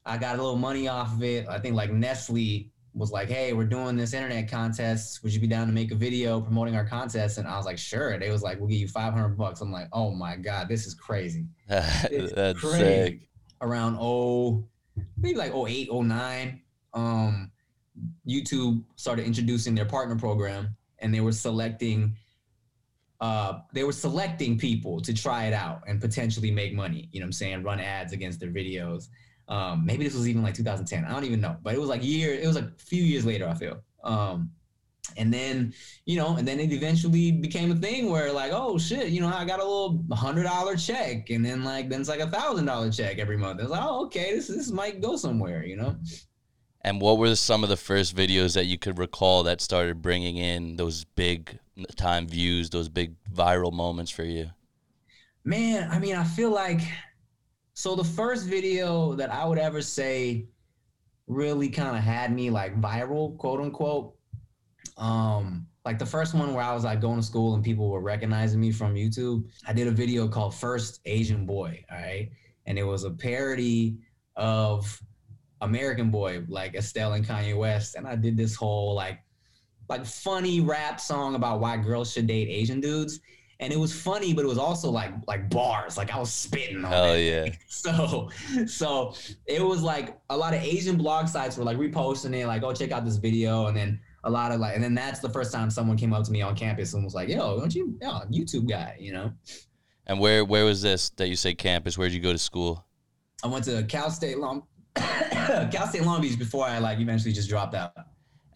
I 0.07 0.19
got 0.19 0.35
a 0.39 0.43
little 0.43 0.57
money 0.59 0.87
off 0.87 1.13
of 1.15 1.23
it, 1.23 1.49
I 1.49 1.59
think 1.59 1.75
like 1.75 1.91
Nestle 1.93 2.71
was 2.93 3.11
like, 3.11 3.29
"Hey, 3.29 3.53
we're 3.53 3.65
doing 3.65 3.97
this 3.97 4.13
internet 4.15 4.49
contest. 4.49 5.23
Would 5.25 5.35
you 5.35 5.41
be 5.41 5.49
down 5.49 5.67
to 5.67 5.73
make 5.73 5.91
a 5.91 5.97
video 5.97 6.41
promoting 6.41 6.77
our 6.77 6.85
contest?" 6.87 7.39
And 7.39 7.49
I 7.49 7.57
was 7.57 7.67
like, 7.67 7.79
"Sure." 7.79 8.17
They 8.19 8.31
was 8.31 8.43
like, 8.43 8.59
"We'll 8.61 8.69
give 8.69 8.79
you 8.79 8.89
500 8.89 9.31
bucks." 9.31 9.61
I'm 9.61 9.73
like, 9.73 9.89
"Oh 9.93 10.13
my 10.13 10.37
god, 10.37 10.69
this 10.69 10.87
is 10.87 10.95
crazy." 10.95 11.47
It's 11.69 12.33
That's 12.33 12.61
crazy. 12.61 12.79
sick. 12.79 13.29
around 13.61 13.97
oh 13.99 14.65
maybe 15.17 15.37
like 15.37 15.53
08 15.55 15.89
09 15.91 16.61
um 16.93 17.51
youtube 18.29 18.83
started 18.97 19.25
introducing 19.25 19.75
their 19.75 19.85
partner 19.85 20.17
program 20.17 20.77
and 20.99 21.15
they 21.15 21.21
were 21.21 21.33
selecting 21.33 22.17
uh 23.21 23.61
they 23.73 23.85
were 23.85 23.93
selecting 23.93 24.59
people 24.59 25.01
to 25.01 25.15
try 25.15 25.45
it 25.45 25.53
out 25.53 25.83
and 25.87 26.01
potentially 26.01 26.51
make 26.51 26.75
money 26.75 27.09
you 27.13 27.21
know 27.21 27.25
what 27.25 27.29
i'm 27.29 27.33
saying 27.33 27.63
run 27.63 27.81
ads 27.81 28.13
against 28.13 28.41
their 28.41 28.51
videos. 28.51 29.09
Um 29.49 29.85
maybe 29.85 30.05
this 30.05 30.15
was 30.15 30.29
even 30.29 30.43
like 30.43 30.55
2010 30.55 31.05
i 31.05 31.13
don't 31.13 31.25
even 31.25 31.41
know 31.41 31.57
but 31.63 31.75
it 31.75 31.81
was 31.81 31.89
like 31.89 32.03
year 32.03 32.35
it 32.35 32.47
was 32.47 32.57
like 32.57 32.65
a 32.65 32.73
few 32.79 33.03
years 33.03 33.25
later 33.25 33.49
i 33.49 33.55
feel. 33.55 33.81
Um 34.03 34.51
and 35.17 35.33
then 35.33 35.73
you 36.07 36.17
know 36.17 36.37
and 36.37 36.49
then 36.49 36.59
it 36.59 36.73
eventually 36.73 37.31
became 37.31 37.71
a 37.71 37.77
thing 37.77 38.11
where 38.11 38.33
like 38.33 38.53
oh 38.53 38.79
shit 38.79 39.09
you 39.11 39.21
know 39.21 39.29
i 39.29 39.45
got 39.45 39.61
a 39.61 39.63
little 39.63 40.03
hundred 40.13 40.45
dollar 40.45 40.77
check 40.77 41.31
and 41.31 41.45
then 41.45 41.63
like 41.63 41.89
then 41.89 42.01
it's 42.01 42.09
like 42.09 42.21
a 42.21 42.31
thousand 42.31 42.65
dollar 42.65 42.91
check 42.91 43.19
every 43.19 43.37
month. 43.37 43.61
It's 43.61 43.71
like 43.71 43.85
oh 43.85 44.07
okay 44.07 44.35
this 44.35 44.49
this 44.49 44.71
might 44.71 45.01
go 45.01 45.17
somewhere 45.17 45.65
you 45.65 45.77
know 45.77 45.95
And 46.85 47.01
what 47.01 47.19
were 47.19 47.35
some 47.35 47.65
of 47.65 47.71
the 47.71 47.77
first 47.77 48.15
videos 48.15 48.55
that 48.55 48.67
you 48.67 48.79
could 48.79 48.99
recall 48.99 49.43
that 49.45 49.61
started 49.61 50.03
bringing 50.03 50.37
in 50.37 50.77
those 50.77 51.05
big 51.05 51.59
time 51.97 52.29
views, 52.29 52.71
those 52.71 52.89
big 52.89 53.15
viral 53.35 53.73
moments 53.73 54.13
for 54.13 54.25
you? 54.25 54.51
man 55.45 55.89
i 55.91 55.99
mean 55.99 56.17
i 56.17 56.25
feel 56.25 56.51
like 56.51 56.81
so 57.75 57.95
the 57.95 58.05
first 58.05 58.47
video 58.47 59.15
that 59.15 59.31
i 59.31 59.45
would 59.45 59.59
ever 59.59 59.83
say 59.83 60.47
really 61.27 61.69
kind 61.69 61.97
of 61.97 62.03
had 62.03 62.33
me 62.33 62.51
like 62.51 62.81
viral 62.81 63.37
quote 63.37 63.61
unquote 63.61 64.15
um 64.97 65.67
like 65.85 65.99
the 65.99 66.07
first 66.07 66.35
one 66.35 66.55
where 66.55 66.65
i 66.65 66.73
was 66.73 66.85
like 66.85 67.01
going 67.01 67.21
to 67.21 67.27
school 67.27 67.55
and 67.55 67.63
people 67.63 67.91
were 67.91 68.01
recognizing 68.01 68.59
me 68.59 68.73
from 68.73 68.95
youtube 68.95 69.45
i 69.69 69.73
did 69.73 69.87
a 69.87 69.91
video 69.91 70.27
called 70.27 70.55
first 70.55 71.01
asian 71.05 71.45
boy 71.45 71.85
all 71.91 71.99
right 71.99 72.31
and 72.67 72.79
it 72.79 72.85
was 72.85 73.05
a 73.05 73.11
parody 73.11 73.99
of 74.37 74.99
american 75.65 76.11
boy 76.11 76.43
like 76.49 76.75
estelle 76.75 77.15
and 77.15 77.27
kanye 77.27 77.57
west 77.57 77.95
and 77.97 78.07
i 78.07 78.15
did 78.15 78.37
this 78.37 78.55
whole 78.55 78.95
like 78.95 79.21
like 79.89 80.05
funny 80.05 80.61
rap 80.61 81.01
song 81.01 81.35
about 81.35 81.61
why 81.61 81.77
girls 81.77 82.13
should 82.13 82.27
date 82.27 82.49
asian 82.49 82.81
dudes 82.81 83.21
and 83.61 83.73
it 83.73 83.79
was 83.79 83.99
funny, 83.99 84.35
but 84.35 84.45
it 84.45 84.49
was 84.49 84.59
also 84.59 84.91
like 84.91 85.13
like 85.27 85.49
bars. 85.49 85.97
Like 85.97 86.13
I 86.13 86.19
was 86.19 86.33
spitting 86.33 86.85
on 86.85 86.91
Hell 86.91 87.13
it. 87.15 87.23
yeah. 87.23 87.55
So 87.69 88.31
so 88.67 89.15
it 89.47 89.63
was 89.63 89.83
like 89.83 90.19
a 90.31 90.37
lot 90.37 90.55
of 90.55 90.63
Asian 90.63 90.97
blog 90.97 91.29
sites 91.29 91.57
were 91.57 91.65
like 91.65 91.79
reposting 91.79 92.35
it, 92.37 92.47
like, 92.47 92.63
oh, 92.63 92.73
check 92.73 92.91
out 92.91 93.05
this 93.05 93.17
video. 93.17 93.67
And 93.67 93.77
then 93.77 94.01
a 94.25 94.31
lot 94.31 94.53
of 94.53 94.61
like, 94.61 94.75
and 94.75 94.83
then 94.83 94.95
that's 94.95 95.21
the 95.21 95.29
first 95.29 95.53
time 95.53 95.71
someone 95.71 95.97
came 95.97 96.13
up 96.13 96.25
to 96.25 96.33
me 96.33 96.43
on 96.43 96.57
campus 96.57 96.95
and 96.95 97.05
was 97.05 97.15
like, 97.15 97.29
yo, 97.29 97.59
don't 97.59 97.75
you, 97.75 97.97
yo, 98.03 98.21
YouTube 98.31 98.69
guy, 98.69 98.97
you 98.99 99.13
know? 99.13 99.33
And 100.07 100.19
where 100.19 100.45
where 100.45 100.65
was 100.65 100.83
this 100.83 101.11
that 101.17 101.29
you 101.29 101.37
say 101.37 101.55
campus? 101.55 101.97
Where'd 101.97 102.13
you 102.13 102.21
go 102.21 102.33
to 102.33 102.39
school? 102.39 102.85
I 103.43 103.47
went 103.47 103.65
to 103.67 103.83
Cal 103.85 104.11
State 104.11 104.39
Long 104.39 104.65
Cal 105.71 105.87
State 105.89 106.05
Long 106.05 106.21
Beach 106.21 106.39
before 106.39 106.67
I 106.67 106.79
like 106.79 107.01
eventually 107.01 107.33
just 107.33 107.49
dropped 107.49 107.75
out. 107.75 107.93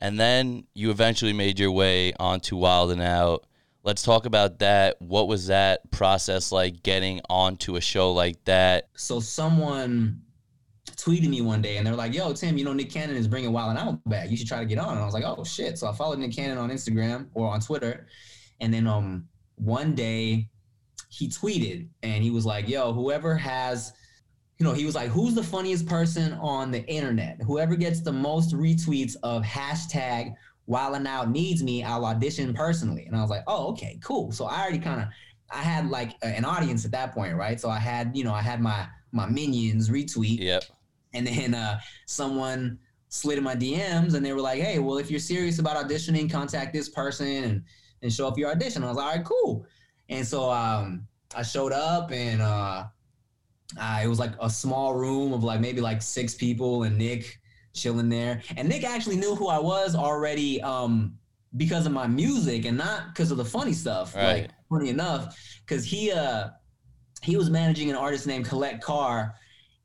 And 0.01 0.19
then 0.19 0.65
you 0.75 0.91
eventually 0.91 1.33
made 1.33 1.59
your 1.59 1.73
way 1.73 2.13
onto 2.21 2.57
Wild 2.57 2.93
'N 2.93 3.01
Out. 3.01 3.45
Let's 3.83 4.03
talk 4.03 4.27
about 4.27 4.59
that. 4.61 5.01
What 5.01 5.29
was 5.29 5.47
that 5.47 5.91
process 5.91 6.53
like 6.53 6.83
getting 6.83 7.21
onto 7.29 7.77
a 7.77 7.81
show 7.81 8.13
like 8.13 8.45
that? 8.45 8.89
so 8.97 9.21
someone 9.21 10.21
tweeted 10.97 11.29
me 11.29 11.41
one 11.41 11.63
day 11.63 11.77
and 11.77 11.87
they're 11.87 11.95
like, 11.95 12.13
"Yo, 12.15 12.33
Tim, 12.33 12.59
you 12.59 12.65
know 12.65 12.73
Nick 12.73 12.91
Cannon 12.91 13.17
is 13.17 13.29
bringing 13.29 13.53
Wild 13.53 13.71
'N 13.71 13.79
Out 13.79 14.09
back. 14.09 14.31
You 14.31 14.37
should 14.37 14.49
try 14.49 14.61
to 14.61 14.67
get 14.67 14.79
on." 14.79 14.93
And 14.93 15.01
I 15.01 15.05
was 15.05 15.15
like, 15.15 15.25
"Oh 15.25 15.45
shit!" 15.45 15.79
So 15.79 15.89
I 15.89 15.93
followed 15.93 16.19
Nick 16.19 16.33
Cannon 16.35 16.59
on 16.59 16.71
Instagram 16.71 17.29
or 17.35 17.49
on 17.49 17.61
Twitter, 17.61 18.07
and 18.61 18.73
then 18.73 18.87
um 18.87 19.29
one 19.57 19.95
day 19.95 20.49
he 21.09 21.29
tweeted 21.29 21.89
and 22.03 22.23
he 22.23 22.31
was 22.31 22.47
like, 22.47 22.69
"Yo, 22.69 22.93
whoever 22.93 23.37
has." 23.37 23.93
You 24.59 24.65
know, 24.65 24.73
he 24.73 24.85
was 24.85 24.95
like, 24.97 25.11
"Who's 25.11 25.35
the 25.35 25.43
funniest 25.43 25.87
person 25.87 26.33
on 26.35 26.71
the 26.73 26.85
internet? 26.87 27.41
Whoever 27.43 27.77
gets 27.77 28.01
the 28.01 28.13
most 28.13 28.53
retweets 28.55 29.15
of 29.23 29.43
hashtag 29.45 30.35
Wild 30.67 30.97
'N 30.97 31.07
Out 31.07 31.31
needs 31.31 31.63
me, 31.63 31.85
I'll 31.85 32.05
audition 32.05 32.53
personally." 32.53 33.07
And 33.07 33.17
I 33.17 33.21
was 33.21 33.31
like, 33.31 33.45
"Oh, 33.47 33.69
okay, 33.69 33.99
cool." 34.03 34.33
So 34.33 34.47
I 34.47 34.61
already 34.61 34.81
kind 34.81 35.01
of, 35.01 35.09
I 35.51 35.63
had 35.63 35.89
like 35.91 36.17
an 36.23 36.45
audience 36.45 36.85
at 36.85 36.91
that 36.91 37.13
point, 37.15 37.37
right? 37.37 37.61
So 37.61 37.71
I 37.71 37.79
had, 37.79 38.17
you 38.17 38.25
know, 38.25 38.35
I 38.35 38.43
had 38.43 38.61
my 38.61 38.87
my 39.13 39.27
minions 39.27 39.89
retweet, 39.89 40.41
Yep. 40.41 40.65
and 41.15 41.27
then 41.27 41.55
uh, 41.55 41.81
someone 42.07 42.79
slid 43.11 43.39
in 43.39 43.45
my 43.45 43.55
DMs 43.55 44.13
and 44.15 44.27
they 44.27 44.33
were 44.33 44.41
like, 44.41 44.61
"Hey, 44.61 44.79
well, 44.81 44.99
if 44.99 45.09
you're 45.11 45.21
serious 45.21 45.61
about 45.61 45.77
auditioning, 45.89 46.31
contact 46.31 46.73
this 46.75 46.89
person 46.89 47.45
and 47.45 47.63
and 48.03 48.13
show 48.13 48.27
up 48.27 48.37
your 48.37 48.51
audition." 48.51 48.83
I 48.83 48.89
was 48.89 48.97
like, 48.97 49.07
"All 49.07 49.17
right, 49.17 49.25
cool." 49.25 49.67
And 50.09 50.27
so 50.27 50.51
um, 50.51 51.07
I 51.35 51.43
showed 51.43 51.73
up 51.73 52.11
and 52.11 52.43
uh, 52.43 52.87
I, 53.77 54.05
it 54.05 54.09
was 54.09 54.19
like 54.19 54.33
a 54.41 54.49
small 54.49 54.95
room 54.95 55.33
of 55.33 55.45
like 55.45 55.61
maybe 55.61 55.81
like 55.81 56.01
six 56.01 56.35
people 56.35 56.85
and 56.85 56.97
Nick 56.97 57.39
chilling 57.75 58.09
there. 58.09 58.43
And 58.57 58.69
Nick 58.69 58.85
actually 58.85 59.17
knew 59.17 59.35
who 59.35 59.49
I 59.49 59.59
was 59.59 59.95
already 59.95 60.63
um, 60.63 61.19
because 61.57 61.87
of 61.87 61.93
my 61.93 62.07
music 62.07 62.65
and 62.65 62.79
not 62.79 63.09
because 63.09 63.31
of 63.31 63.37
the 63.37 63.45
funny 63.45 63.73
stuff. 63.73 64.15
Right. 64.15 64.43
Like 64.43 64.51
funny 64.69 64.91
enough, 64.91 65.37
because 65.67 65.85
he 65.85 66.13
uh 66.13 66.49
he 67.23 67.37
was 67.37 67.51
managing 67.51 67.91
an 67.91 67.97
artist 67.97 68.27
named 68.27 68.47
Collect 68.47 68.83
Carr, 68.83 69.35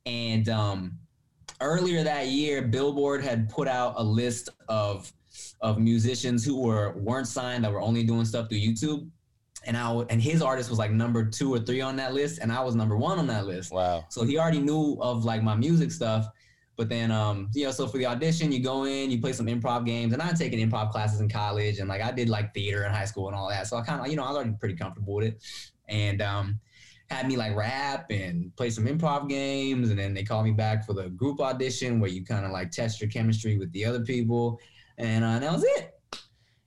and 0.06 0.48
um, 0.50 1.00
earlier 1.62 2.04
that 2.04 2.28
year, 2.28 2.62
Billboard 2.62 3.24
had 3.24 3.50
put 3.50 3.68
out 3.68 3.96
a 3.98 4.04
list 4.04 4.50
of 4.70 5.12
of 5.62 5.80
musicians 5.80 6.46
who 6.46 6.60
were 6.60 6.94
weren't 6.98 7.28
signed 7.28 7.63
that 7.63 7.72
were 7.72 7.82
only 7.82 8.04
doing 8.04 8.25
stuff 8.25 8.50
through 8.50 8.60
YouTube. 8.60 9.10
And 9.65 9.77
I 9.77 9.91
and 10.10 10.22
his 10.22 10.41
artist 10.41 10.70
was 10.70 10.79
like 10.79 10.91
number 10.91 11.24
two 11.25 11.53
or 11.53 11.60
three 11.60 11.82
on 11.82 11.96
that 11.98 12.13
list, 12.13 12.39
and 12.39 12.51
I 12.51 12.62
was 12.62 12.75
number 12.75 12.98
one 12.98 13.20
on 13.20 13.27
that 13.27 13.46
list. 13.46 13.72
Wow. 13.72 14.05
So 14.10 14.24
he 14.24 14.38
already 14.38 14.60
knew 14.60 14.98
of 15.01 15.25
like 15.25 15.41
my 15.43 15.55
music 15.55 15.91
stuff. 15.91 16.27
But 16.75 16.89
then, 16.89 17.12
um, 17.12 17.50
you 17.53 17.65
know, 17.65 17.72
so 17.72 17.86
for 17.86 18.00
the 18.00 18.08
audition, 18.08 18.51
you 18.51 18.60
go 18.60 18.86
in, 18.86 19.12
you 19.12 19.22
play 19.22 19.34
some 19.34 19.46
improv 19.46 19.86
games, 19.86 20.12
and 20.12 20.22
I 20.22 20.25
had 20.25 20.38
taken 20.38 20.60
improv 20.60 20.91
classes 20.91 21.20
in 21.20 21.29
college, 21.29 21.77
and 21.77 21.88
like 21.88 22.01
I 22.01 22.12
did 22.12 22.29
like 22.29 22.53
theater 22.53 22.84
in 22.84 22.91
high 22.91 23.05
school 23.05 23.27
and 23.27 23.36
all 23.36 23.48
that. 23.50 23.67
So 23.67 23.77
I 23.77 23.84
kind 23.84 24.01
of, 24.01 24.08
you 24.08 24.15
know, 24.15 24.24
I 24.24 24.29
was 24.29 24.38
already 24.38 24.53
pretty 24.60 24.75
comfortable 24.75 25.13
with 25.13 25.27
it, 25.27 25.43
and 25.88 26.20
um, 26.22 26.60
had 27.12 27.27
me 27.27 27.38
like 27.38 27.55
rap 27.55 28.08
and 28.10 28.55
play 28.55 28.72
some 28.72 28.86
improv 28.86 29.29
games, 29.29 29.91
and 29.91 30.00
then 30.00 30.15
they 30.15 30.24
called 30.24 30.46
me 30.46 30.51
back 30.51 30.84
for 30.84 30.93
the 30.93 31.10
group 31.10 31.39
audition 31.41 32.00
where 32.00 32.10
you 32.10 32.25
kind 32.25 32.43
of 32.43 32.51
like 32.51 32.72
test 32.72 33.00
your 33.00 33.10
chemistry 33.10 33.58
with 33.58 33.72
the 33.72 33.86
other 33.86 34.03
people, 34.03 34.60
and 34.98 35.24
uh, 35.24 35.38
that 35.38 35.51
was 35.51 35.63
it. 35.63 35.92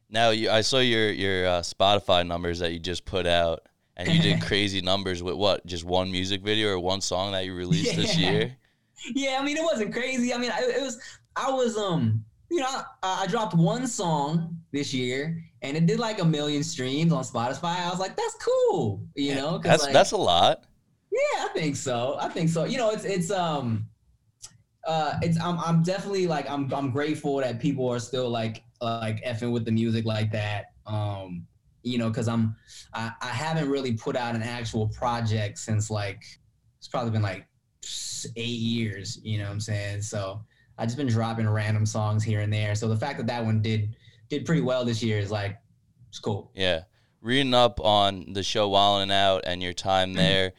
Now 0.09 0.31
you, 0.31 0.51
I 0.51 0.61
saw 0.61 0.79
your 0.79 1.11
your 1.11 1.47
uh, 1.47 1.61
Spotify 1.63 2.27
numbers 2.27 2.61
that 2.61 2.73
you 2.73 2.79
just 2.79 3.05
put 3.05 3.27
out, 3.27 3.67
and 3.97 4.09
you 4.09 4.21
did 4.23 4.41
crazy 4.49 4.81
numbers 4.81 5.23
with 5.23 5.35
what? 5.35 5.67
Just 5.67 5.85
one 5.85 6.11
music 6.13 6.43
video 6.43 6.69
or 6.71 6.79
one 6.79 7.01
song 7.01 7.33
that 7.33 7.45
you 7.45 7.55
released 7.55 7.97
this 7.97 8.17
year? 8.17 8.57
yeah, 9.15 9.39
I 9.41 9.45
mean, 9.45 9.57
it 9.57 9.65
wasn't 9.65 9.93
crazy. 9.93 10.33
I 10.33 10.39
mean, 10.39 10.51
I, 10.51 10.61
it 10.61 10.81
was. 10.83 11.01
I 11.35 11.51
was 11.51 11.77
um, 11.77 12.25
you 12.51 12.61
know, 12.61 12.67
I, 13.03 13.25
I 13.25 13.27
dropped 13.27 13.55
one 13.55 13.87
song 13.87 14.57
this 14.73 14.95
year, 14.95 15.43
and 15.63 15.77
it 15.77 15.87
did 15.87 15.99
like 15.99 16.21
a 16.21 16.25
million 16.25 16.63
streams 16.63 17.13
on 17.13 17.25
Spotify. 17.25 17.81
I 17.85 17.91
was 17.91 17.99
like, 17.99 18.17
that's 18.17 18.37
cool, 18.37 19.05
you 19.17 19.35
know. 19.35 19.55
'cause, 19.59 19.63
That's 19.65 19.83
like, 19.85 19.93
that's 19.93 20.13
a 20.13 20.17
lot. 20.17 20.65
yeah, 21.11 21.45
I 21.45 21.49
think 21.53 21.75
so. 21.77 22.17
I 22.21 22.29
think 22.29 22.49
so. 22.49 22.65
You 22.65 22.79
know, 22.79 22.91
it's 22.91 23.05
it's 23.05 23.31
um, 23.33 23.87
uh, 24.87 25.19
it's 25.21 25.39
I'm 25.41 25.59
I'm 25.59 25.83
definitely 25.83 26.27
like 26.29 26.49
I'm 26.49 26.73
I'm 26.73 26.91
grateful 26.91 27.39
that 27.39 27.59
people 27.61 27.89
are 27.89 27.99
still 27.99 28.31
like 28.31 28.63
like 28.81 29.23
effing 29.25 29.53
with 29.53 29.65
the 29.65 29.73
music 29.73 30.05
like 30.05 30.31
that. 30.33 30.67
Um, 30.87 31.47
you 31.83 31.99
know, 31.99 32.09
because 32.09 32.29
I'm 32.29 32.57
I, 32.95 33.13
I 33.23 33.29
haven't 33.29 33.71
really 33.71 33.93
put 33.93 34.17
out 34.17 34.35
an 34.35 34.43
actual 34.43 34.89
project 34.89 35.59
since 35.59 35.91
like 35.91 36.23
it's 36.79 36.89
probably 36.89 37.11
been 37.11 37.23
like 37.23 37.47
eight 38.37 38.59
years. 38.59 39.19
You 39.23 39.39
know 39.39 39.45
what 39.45 39.53
I'm 39.53 39.61
saying? 39.61 40.03
So 40.03 40.43
I 40.79 40.85
just 40.85 40.97
been 40.97 41.07
dropping 41.07 41.49
random 41.49 41.87
songs 41.87 42.25
here 42.25 42.41
and 42.41 42.53
there. 42.53 42.75
So 42.75 42.89
the 42.89 42.97
fact 42.97 43.19
that 43.19 43.27
that 43.29 43.45
one 43.45 43.63
did 43.63 43.97
did 44.29 44.45
pretty 44.45 44.63
well 44.63 44.85
this 44.85 45.03
year 45.03 45.19
is 45.19 45.31
like 45.31 45.59
it's 46.09 46.19
cool. 46.19 46.51
Yeah. 46.55 46.83
Reading 47.21 47.55
up 47.55 47.81
on 47.81 48.33
the 48.33 48.43
show 48.43 48.69
Wild 48.69 49.03
'N 49.03 49.11
Out 49.11 49.45
and 49.47 49.63
your 49.63 49.73
time 49.73 50.13
there. 50.15 50.53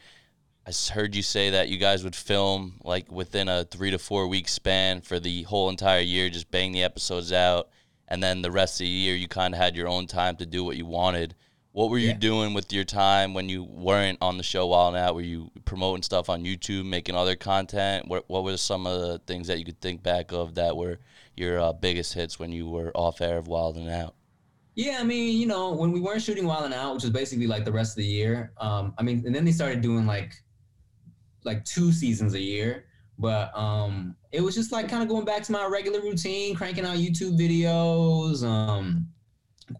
I 0.66 0.92
heard 0.92 1.14
you 1.14 1.22
say 1.22 1.50
that 1.50 1.68
you 1.68 1.78
guys 1.78 2.04
would 2.04 2.14
film 2.14 2.78
like 2.84 3.10
within 3.10 3.48
a 3.48 3.64
three 3.64 3.90
to 3.90 3.98
four 3.98 4.28
week 4.28 4.48
span 4.48 5.00
for 5.00 5.18
the 5.18 5.44
whole 5.44 5.70
entire 5.70 6.00
year, 6.00 6.28
just 6.28 6.50
bang 6.50 6.72
the 6.72 6.82
episodes 6.82 7.32
out, 7.32 7.70
and 8.08 8.22
then 8.22 8.42
the 8.42 8.50
rest 8.50 8.74
of 8.80 8.84
the 8.84 8.88
year 8.88 9.14
you 9.14 9.28
kind 9.28 9.54
of 9.54 9.60
had 9.60 9.76
your 9.76 9.88
own 9.88 10.06
time 10.06 10.36
to 10.36 10.46
do 10.46 10.64
what 10.64 10.76
you 10.76 10.86
wanted. 10.86 11.34
What 11.72 11.90
were 11.90 11.98
you 11.98 12.08
Yeah. 12.08 12.14
doing 12.14 12.54
with 12.54 12.72
your 12.72 12.84
time 12.84 13.34
when 13.34 13.48
you 13.48 13.62
weren't 13.62 14.18
on 14.20 14.36
the 14.36 14.42
show 14.42 14.66
Wild 14.66 14.96
'N 14.96 15.00
Out? 15.02 15.14
Were 15.14 15.20
you 15.20 15.50
promoting 15.64 16.02
stuff 16.02 16.28
on 16.28 16.42
YouTube, 16.42 16.86
making 16.86 17.14
other 17.14 17.36
content? 17.36 18.08
What 18.08 18.24
What 18.28 18.42
were 18.42 18.56
some 18.56 18.86
of 18.86 19.00
the 19.00 19.18
things 19.26 19.46
that 19.46 19.58
you 19.58 19.64
could 19.64 19.80
think 19.80 20.02
back 20.02 20.32
of 20.32 20.54
that 20.56 20.76
were 20.76 20.98
your 21.36 21.60
uh, 21.60 21.72
biggest 21.72 22.14
hits 22.14 22.38
when 22.38 22.50
you 22.50 22.68
were 22.68 22.90
off 22.96 23.20
air 23.20 23.38
of 23.38 23.46
Wild 23.46 23.76
'N 23.76 23.88
Out? 23.88 24.14
Yeah, 24.74 24.98
I 25.00 25.04
mean, 25.04 25.38
you 25.38 25.46
know, 25.46 25.72
when 25.72 25.92
we 25.92 26.00
weren't 26.00 26.22
shooting 26.22 26.46
Wild 26.46 26.64
'N 26.64 26.72
Out, 26.72 26.94
which 26.94 27.02
was 27.04 27.12
basically 27.12 27.46
like 27.46 27.64
the 27.64 27.72
rest 27.72 27.92
of 27.92 27.96
the 28.02 28.06
year. 28.06 28.52
Um, 28.58 28.94
I 28.98 29.02
mean, 29.02 29.22
and 29.26 29.34
then 29.34 29.44
they 29.44 29.52
started 29.52 29.80
doing 29.80 30.06
like 30.06 30.32
like 31.44 31.64
two 31.64 31.92
seasons 31.92 32.34
a 32.34 32.40
year. 32.40 32.86
But 33.18 33.56
um, 33.56 34.14
it 34.30 34.40
was 34.40 34.54
just 34.54 34.70
like 34.70 34.88
kind 34.88 35.02
of 35.02 35.08
going 35.08 35.24
back 35.24 35.42
to 35.44 35.52
my 35.52 35.66
regular 35.66 36.00
routine, 36.00 36.54
cranking 36.54 36.84
out 36.84 36.96
YouTube 36.96 37.38
videos, 37.38 38.44
um, 38.44 39.08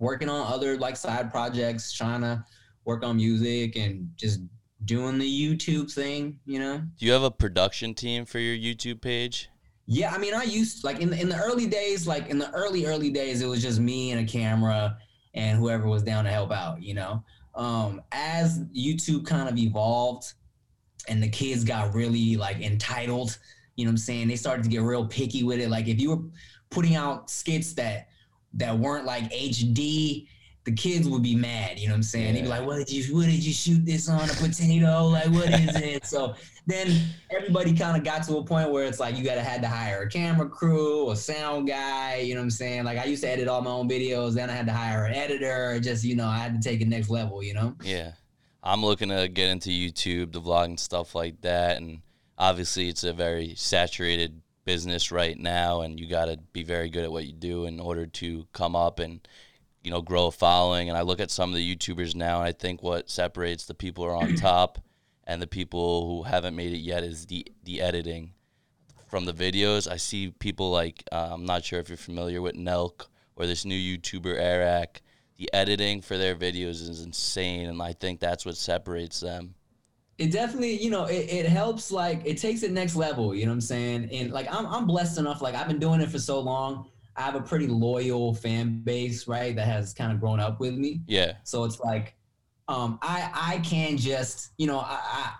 working 0.00 0.28
on 0.28 0.52
other 0.52 0.76
like 0.76 0.96
side 0.96 1.30
projects, 1.30 1.92
trying 1.92 2.22
to 2.22 2.44
work 2.84 3.04
on 3.04 3.16
music 3.16 3.76
and 3.76 4.10
just 4.16 4.40
doing 4.84 5.18
the 5.18 5.26
YouTube 5.26 5.92
thing, 5.92 6.38
you 6.46 6.58
know. 6.58 6.82
Do 6.98 7.06
you 7.06 7.12
have 7.12 7.22
a 7.22 7.30
production 7.30 7.94
team 7.94 8.24
for 8.24 8.38
your 8.38 8.56
YouTube 8.56 9.00
page? 9.00 9.48
Yeah, 9.86 10.12
I 10.12 10.18
mean, 10.18 10.34
I 10.34 10.42
used 10.42 10.84
like 10.84 11.00
in 11.00 11.10
the, 11.10 11.20
in 11.20 11.28
the 11.28 11.38
early 11.38 11.66
days, 11.66 12.06
like 12.06 12.28
in 12.28 12.38
the 12.38 12.50
early 12.50 12.86
early 12.86 13.10
days, 13.10 13.40
it 13.40 13.46
was 13.46 13.62
just 13.62 13.80
me 13.80 14.10
and 14.10 14.20
a 14.20 14.30
camera 14.30 14.98
and 15.34 15.58
whoever 15.58 15.86
was 15.88 16.02
down 16.02 16.24
to 16.24 16.30
help 16.30 16.52
out. 16.52 16.82
You 16.82 16.94
know, 16.94 17.24
um, 17.54 18.02
as 18.12 18.60
YouTube 18.76 19.26
kind 19.26 19.48
of 19.48 19.56
evolved 19.56 20.34
and 21.08 21.22
the 21.22 21.28
kids 21.28 21.64
got 21.64 21.94
really 21.94 22.36
like 22.36 22.60
entitled, 22.60 23.38
you 23.76 23.84
know, 23.84 23.90
what 23.90 23.92
I'm 23.92 23.98
saying 23.98 24.28
they 24.28 24.36
started 24.36 24.62
to 24.64 24.68
get 24.68 24.82
real 24.82 25.06
picky 25.06 25.42
with 25.44 25.60
it. 25.60 25.70
Like 25.70 25.88
if 25.88 26.00
you 26.00 26.10
were 26.10 26.22
putting 26.70 26.96
out 26.96 27.30
skits 27.30 27.72
that 27.74 28.08
that 28.54 28.78
weren't 28.78 29.04
like 29.04 29.30
HD. 29.32 30.26
The 30.64 30.74
kids 30.74 31.08
would 31.08 31.22
be 31.22 31.34
mad, 31.34 31.78
you 31.78 31.86
know 31.88 31.94
what 31.94 31.98
I'm 31.98 32.02
saying? 32.02 32.34
They'd 32.34 32.42
be 32.42 32.48
like, 32.48 32.66
"What 32.66 32.76
did 32.76 32.90
you? 32.90 33.16
What 33.16 33.24
did 33.24 33.42
you 33.42 33.54
shoot 33.54 33.86
this 33.86 34.06
on 34.06 34.28
a 34.28 34.34
potato? 34.34 35.06
Like, 35.06 35.30
what 35.30 35.48
is 35.48 35.74
it?" 35.76 36.04
So 36.04 36.34
then 36.66 37.00
everybody 37.30 37.74
kind 37.74 37.96
of 37.96 38.04
got 38.04 38.22
to 38.24 38.36
a 38.36 38.44
point 38.44 38.70
where 38.70 38.84
it's 38.84 39.00
like 39.00 39.16
you 39.16 39.24
gotta 39.24 39.42
had 39.42 39.62
to 39.62 39.68
hire 39.68 40.02
a 40.02 40.10
camera 40.10 40.46
crew, 40.46 41.10
a 41.10 41.16
sound 41.16 41.68
guy, 41.68 42.16
you 42.16 42.34
know 42.34 42.40
what 42.40 42.44
I'm 42.44 42.50
saying? 42.50 42.84
Like 42.84 42.98
I 42.98 43.04
used 43.04 43.22
to 43.22 43.30
edit 43.30 43.48
all 43.48 43.62
my 43.62 43.70
own 43.70 43.88
videos, 43.88 44.34
then 44.34 44.50
I 44.50 44.52
had 44.52 44.66
to 44.66 44.72
hire 44.72 45.06
an 45.06 45.14
editor, 45.14 45.80
just 45.80 46.04
you 46.04 46.14
know, 46.14 46.26
I 46.26 46.36
had 46.36 46.60
to 46.60 46.68
take 46.68 46.82
it 46.82 46.88
next 46.88 47.08
level, 47.08 47.42
you 47.42 47.54
know? 47.54 47.74
Yeah. 47.82 48.12
I'm 48.62 48.84
looking 48.84 49.10
to 49.10 49.28
get 49.28 49.50
into 49.50 49.70
YouTube, 49.70 50.32
the 50.32 50.40
vlogging 50.40 50.78
stuff 50.78 51.14
like 51.14 51.40
that, 51.42 51.76
and 51.76 52.00
obviously 52.36 52.88
it's 52.88 53.04
a 53.04 53.12
very 53.12 53.54
saturated 53.54 54.42
business 54.64 55.10
right 55.10 55.38
now, 55.38 55.80
and 55.80 55.98
you 55.98 56.08
got 56.08 56.26
to 56.26 56.38
be 56.52 56.62
very 56.62 56.90
good 56.90 57.04
at 57.04 57.12
what 57.12 57.26
you 57.26 57.32
do 57.32 57.64
in 57.64 57.80
order 57.80 58.06
to 58.06 58.46
come 58.52 58.76
up 58.76 58.98
and 58.98 59.26
you 59.82 59.90
know 59.90 60.02
grow 60.02 60.26
a 60.26 60.30
following. 60.32 60.88
And 60.88 60.98
I 60.98 61.02
look 61.02 61.20
at 61.20 61.30
some 61.30 61.50
of 61.50 61.56
the 61.56 61.76
YouTubers 61.76 62.14
now, 62.14 62.38
and 62.40 62.48
I 62.48 62.52
think 62.52 62.82
what 62.82 63.08
separates 63.08 63.64
the 63.64 63.74
people 63.74 64.04
who 64.04 64.10
are 64.10 64.16
on 64.16 64.34
top 64.36 64.78
and 65.24 65.40
the 65.40 65.46
people 65.46 66.08
who 66.08 66.22
haven't 66.24 66.56
made 66.56 66.72
it 66.72 66.78
yet 66.78 67.04
is 67.04 67.26
the 67.26 67.46
the 67.64 67.80
editing 67.80 68.32
from 69.06 69.24
the 69.24 69.32
videos. 69.32 69.90
I 69.90 69.96
see 69.96 70.32
people 70.38 70.70
like 70.70 71.04
uh, 71.12 71.30
I'm 71.32 71.46
not 71.46 71.64
sure 71.64 71.78
if 71.78 71.88
you're 71.88 71.96
familiar 71.96 72.42
with 72.42 72.56
Nelk 72.56 73.06
or 73.36 73.46
this 73.46 73.64
new 73.64 73.98
YouTuber 73.98 74.34
Eric. 74.36 75.02
The 75.38 75.48
editing 75.54 76.02
for 76.02 76.18
their 76.18 76.34
videos 76.34 76.88
is 76.88 77.00
insane, 77.02 77.68
and 77.68 77.80
I 77.80 77.92
think 77.92 78.18
that's 78.18 78.44
what 78.44 78.56
separates 78.56 79.20
them. 79.20 79.54
It 80.18 80.32
definitely, 80.32 80.82
you 80.82 80.90
know, 80.90 81.04
it, 81.04 81.30
it 81.30 81.46
helps 81.46 81.92
like 81.92 82.22
it 82.24 82.38
takes 82.38 82.64
it 82.64 82.72
next 82.72 82.96
level, 82.96 83.32
you 83.32 83.44
know 83.46 83.52
what 83.52 83.56
I'm 83.56 83.60
saying? 83.60 84.08
And 84.12 84.32
like 84.32 84.52
I'm 84.52 84.66
I'm 84.66 84.84
blessed 84.84 85.16
enough, 85.18 85.40
like 85.40 85.54
I've 85.54 85.68
been 85.68 85.78
doing 85.78 86.00
it 86.00 86.10
for 86.10 86.18
so 86.18 86.40
long. 86.40 86.90
I 87.16 87.22
have 87.22 87.36
a 87.36 87.40
pretty 87.40 87.68
loyal 87.68 88.34
fan 88.34 88.80
base, 88.82 89.28
right? 89.28 89.54
That 89.54 89.66
has 89.66 89.94
kind 89.94 90.10
of 90.12 90.18
grown 90.20 90.40
up 90.40 90.58
with 90.58 90.74
me. 90.74 91.02
Yeah, 91.06 91.34
So 91.44 91.62
it's 91.64 91.78
like, 91.80 92.16
um, 92.66 92.98
I 93.00 93.30
I 93.32 93.58
can 93.58 93.96
just, 93.96 94.50
you 94.58 94.66
know, 94.66 94.80
I, 94.80 94.98
I 95.00 95.32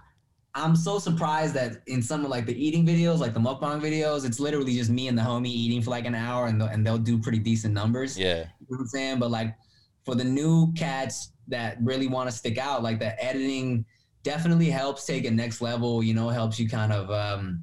I'm 0.55 0.77
so 0.77 1.01
surprised 1.01 1.55
that 1.55 1.83
in 1.89 2.03
some 2.03 2.25
of 2.25 2.31
like 2.31 2.47
the 2.47 2.55
eating 2.55 2.87
videos, 2.87 3.19
like 3.19 3.35
the 3.35 3.41
mukbang 3.41 3.81
videos, 3.81 4.25
it's 4.25 4.39
literally 4.39 4.75
just 4.75 4.91
me 4.91 5.09
and 5.09 5.19
the 5.19 5.23
homie 5.23 5.49
eating 5.49 5.83
for 5.83 5.91
like 5.91 6.05
an 6.05 6.15
hour, 6.15 6.47
and 6.47 6.63
and 6.63 6.87
they'll 6.87 6.99
do 6.99 7.19
pretty 7.19 7.39
decent 7.41 7.75
numbers. 7.75 8.17
yeah, 8.17 8.39
You 8.39 8.43
know 8.43 8.49
what 8.69 8.81
I'm 8.83 8.87
saying? 8.87 9.19
But 9.19 9.33
like 9.33 9.57
for 10.09 10.15
the 10.15 10.25
new 10.25 10.73
cats 10.73 11.33
that 11.49 11.77
really 11.83 12.07
want 12.07 12.31
to 12.31 12.35
stick 12.35 12.57
out, 12.57 12.83
like 12.83 12.99
the 12.99 13.23
editing 13.23 13.85
definitely 14.23 14.71
helps 14.71 15.05
take 15.05 15.27
a 15.27 15.31
next 15.31 15.61
level. 15.61 16.03
You 16.03 16.15
know, 16.15 16.31
helps 16.31 16.59
you 16.59 16.67
kind 16.67 16.95
of 16.95 17.11
um, 17.11 17.63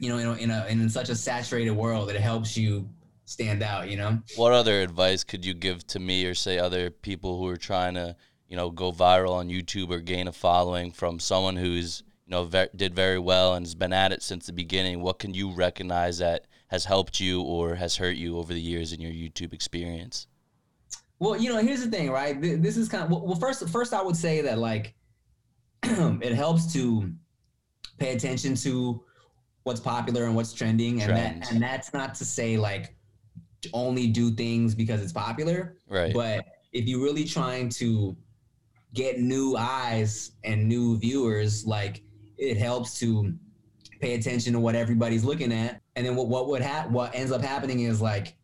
you 0.00 0.08
know, 0.08 0.18
in 0.18 0.26
a, 0.26 0.34
in, 0.34 0.50
a, 0.50 0.66
in 0.66 0.90
such 0.90 1.10
a 1.10 1.14
saturated 1.14 1.70
world, 1.70 2.10
it 2.10 2.20
helps 2.20 2.56
you 2.56 2.88
stand 3.24 3.62
out. 3.62 3.88
You 3.88 3.98
know. 3.98 4.20
What 4.34 4.52
other 4.52 4.82
advice 4.82 5.22
could 5.22 5.44
you 5.44 5.54
give 5.54 5.86
to 5.86 6.00
me 6.00 6.26
or 6.26 6.34
say 6.34 6.58
other 6.58 6.90
people 6.90 7.38
who 7.38 7.46
are 7.46 7.56
trying 7.56 7.94
to 7.94 8.16
you 8.48 8.56
know 8.56 8.68
go 8.68 8.90
viral 8.90 9.34
on 9.34 9.48
YouTube 9.48 9.90
or 9.90 10.00
gain 10.00 10.26
a 10.26 10.32
following 10.32 10.90
from 10.90 11.20
someone 11.20 11.54
who's 11.54 12.02
you 12.26 12.32
know 12.32 12.46
ver- 12.46 12.70
did 12.74 12.96
very 12.96 13.20
well 13.20 13.54
and 13.54 13.64
has 13.64 13.76
been 13.76 13.92
at 13.92 14.10
it 14.10 14.24
since 14.24 14.46
the 14.46 14.52
beginning? 14.52 15.02
What 15.02 15.20
can 15.20 15.34
you 15.34 15.52
recognize 15.52 16.18
that 16.18 16.48
has 16.66 16.84
helped 16.84 17.20
you 17.20 17.42
or 17.42 17.76
has 17.76 17.94
hurt 17.94 18.16
you 18.16 18.38
over 18.38 18.52
the 18.52 18.60
years 18.60 18.92
in 18.92 19.00
your 19.00 19.12
YouTube 19.12 19.52
experience? 19.52 20.26
Well, 21.18 21.36
you 21.36 21.52
know, 21.52 21.58
here's 21.60 21.82
the 21.82 21.90
thing, 21.90 22.10
right? 22.10 22.40
This 22.40 22.76
is 22.76 22.88
kind 22.88 23.04
of 23.04 23.10
well. 23.10 23.34
First, 23.36 23.68
first, 23.68 23.94
I 23.94 24.02
would 24.02 24.16
say 24.16 24.40
that 24.42 24.58
like 24.58 24.94
it 25.82 26.34
helps 26.34 26.72
to 26.74 27.10
pay 27.98 28.14
attention 28.14 28.54
to 28.56 29.02
what's 29.62 29.80
popular 29.80 30.24
and 30.24 30.36
what's 30.36 30.52
trending, 30.52 31.00
and 31.02 31.10
that 31.16 31.50
and 31.50 31.62
that's 31.62 31.92
not 31.94 32.14
to 32.16 32.24
say 32.24 32.56
like 32.56 32.94
only 33.72 34.06
do 34.06 34.30
things 34.30 34.74
because 34.74 35.02
it's 35.02 35.12
popular, 35.12 35.76
right? 35.88 36.12
But 36.12 36.44
if 36.72 36.86
you're 36.86 37.02
really 37.02 37.24
trying 37.24 37.70
to 37.70 38.16
get 38.94 39.18
new 39.20 39.56
eyes 39.56 40.32
and 40.44 40.68
new 40.68 40.98
viewers, 40.98 41.66
like 41.66 42.02
it 42.38 42.56
helps 42.56 42.98
to 43.00 43.34
pay 44.00 44.14
attention 44.14 44.52
to 44.52 44.60
what 44.60 44.74
everybody's 44.74 45.24
looking 45.24 45.52
at. 45.52 45.80
And 45.96 46.04
then 46.04 46.14
what 46.16 46.28
what 46.28 46.48
would 46.48 46.62
ha- 46.62 46.86
what 46.90 47.14
ends 47.14 47.32
up 47.32 47.42
happening 47.42 47.80
is 47.80 48.00
like, 48.02 48.36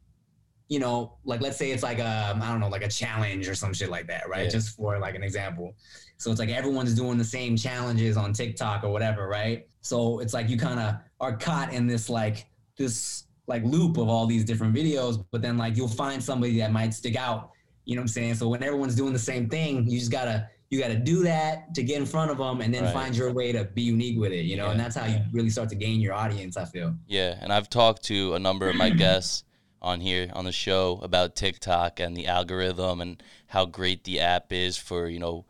you 0.72 0.78
know, 0.78 1.12
like 1.26 1.42
let's 1.42 1.58
say 1.58 1.70
it's 1.70 1.82
like 1.82 1.98
a 1.98 2.34
I 2.34 2.48
don't 2.48 2.58
know, 2.58 2.70
like 2.70 2.82
a 2.82 2.88
challenge 2.88 3.46
or 3.46 3.54
some 3.54 3.74
shit 3.74 3.90
like 3.90 4.06
that, 4.06 4.26
right? 4.26 4.44
Yeah. 4.44 4.48
Just 4.48 4.74
for 4.74 4.98
like 4.98 5.14
an 5.14 5.22
example. 5.22 5.74
So 6.16 6.30
it's 6.30 6.40
like 6.40 6.48
everyone's 6.48 6.94
doing 6.94 7.18
the 7.18 7.24
same 7.24 7.58
challenges 7.58 8.16
on 8.16 8.32
TikTok 8.32 8.82
or 8.82 8.88
whatever, 8.88 9.28
right? 9.28 9.68
So 9.82 10.20
it's 10.20 10.32
like 10.32 10.48
you 10.48 10.56
kind 10.56 10.80
of 10.80 10.94
are 11.20 11.36
caught 11.36 11.74
in 11.74 11.86
this 11.86 12.08
like 12.08 12.46
this 12.78 13.24
like 13.46 13.62
loop 13.64 13.98
of 13.98 14.08
all 14.08 14.24
these 14.24 14.46
different 14.46 14.74
videos, 14.74 15.22
but 15.30 15.42
then 15.42 15.58
like 15.58 15.76
you'll 15.76 15.88
find 15.88 16.24
somebody 16.24 16.56
that 16.60 16.72
might 16.72 16.94
stick 16.94 17.16
out. 17.16 17.50
You 17.84 17.96
know 17.96 18.00
what 18.00 18.04
I'm 18.04 18.08
saying? 18.08 18.36
So 18.36 18.48
when 18.48 18.62
everyone's 18.62 18.94
doing 18.94 19.12
the 19.12 19.18
same 19.18 19.50
thing, 19.50 19.86
you 19.86 19.98
just 19.98 20.10
gotta 20.10 20.48
you 20.70 20.80
got 20.80 20.88
to 20.88 20.96
do 20.96 21.22
that 21.22 21.74
to 21.74 21.82
get 21.82 21.98
in 21.98 22.06
front 22.06 22.30
of 22.30 22.38
them 22.38 22.62
and 22.62 22.72
then 22.72 22.84
right. 22.84 22.94
find 22.94 23.14
your 23.14 23.30
way 23.30 23.52
to 23.52 23.64
be 23.64 23.82
unique 23.82 24.18
with 24.18 24.32
it 24.32 24.46
you 24.46 24.56
know 24.56 24.64
yeah. 24.64 24.70
and 24.70 24.80
that's 24.80 24.96
how 24.96 25.04
you 25.04 25.18
really 25.30 25.50
start 25.50 25.68
to 25.68 25.74
gain 25.74 26.00
your 26.00 26.14
audience 26.14 26.56
i 26.56 26.64
feel 26.64 26.94
yeah 27.06 27.36
and 27.42 27.52
i've 27.52 27.68
talked 27.68 28.02
to 28.02 28.32
a 28.32 28.38
number 28.38 28.70
of 28.70 28.74
my 28.74 28.88
guests 29.04 29.44
on 29.82 30.00
here 30.00 30.30
on 30.34 30.44
the 30.44 30.52
show 30.52 30.98
about 31.02 31.36
tiktok 31.36 32.00
and 32.00 32.16
the 32.16 32.26
algorithm 32.26 33.00
and 33.00 33.22
how 33.48 33.64
great 33.64 34.04
the 34.04 34.20
app 34.20 34.52
is 34.52 34.76
for 34.76 35.08
you 35.08 35.18
know 35.18 35.44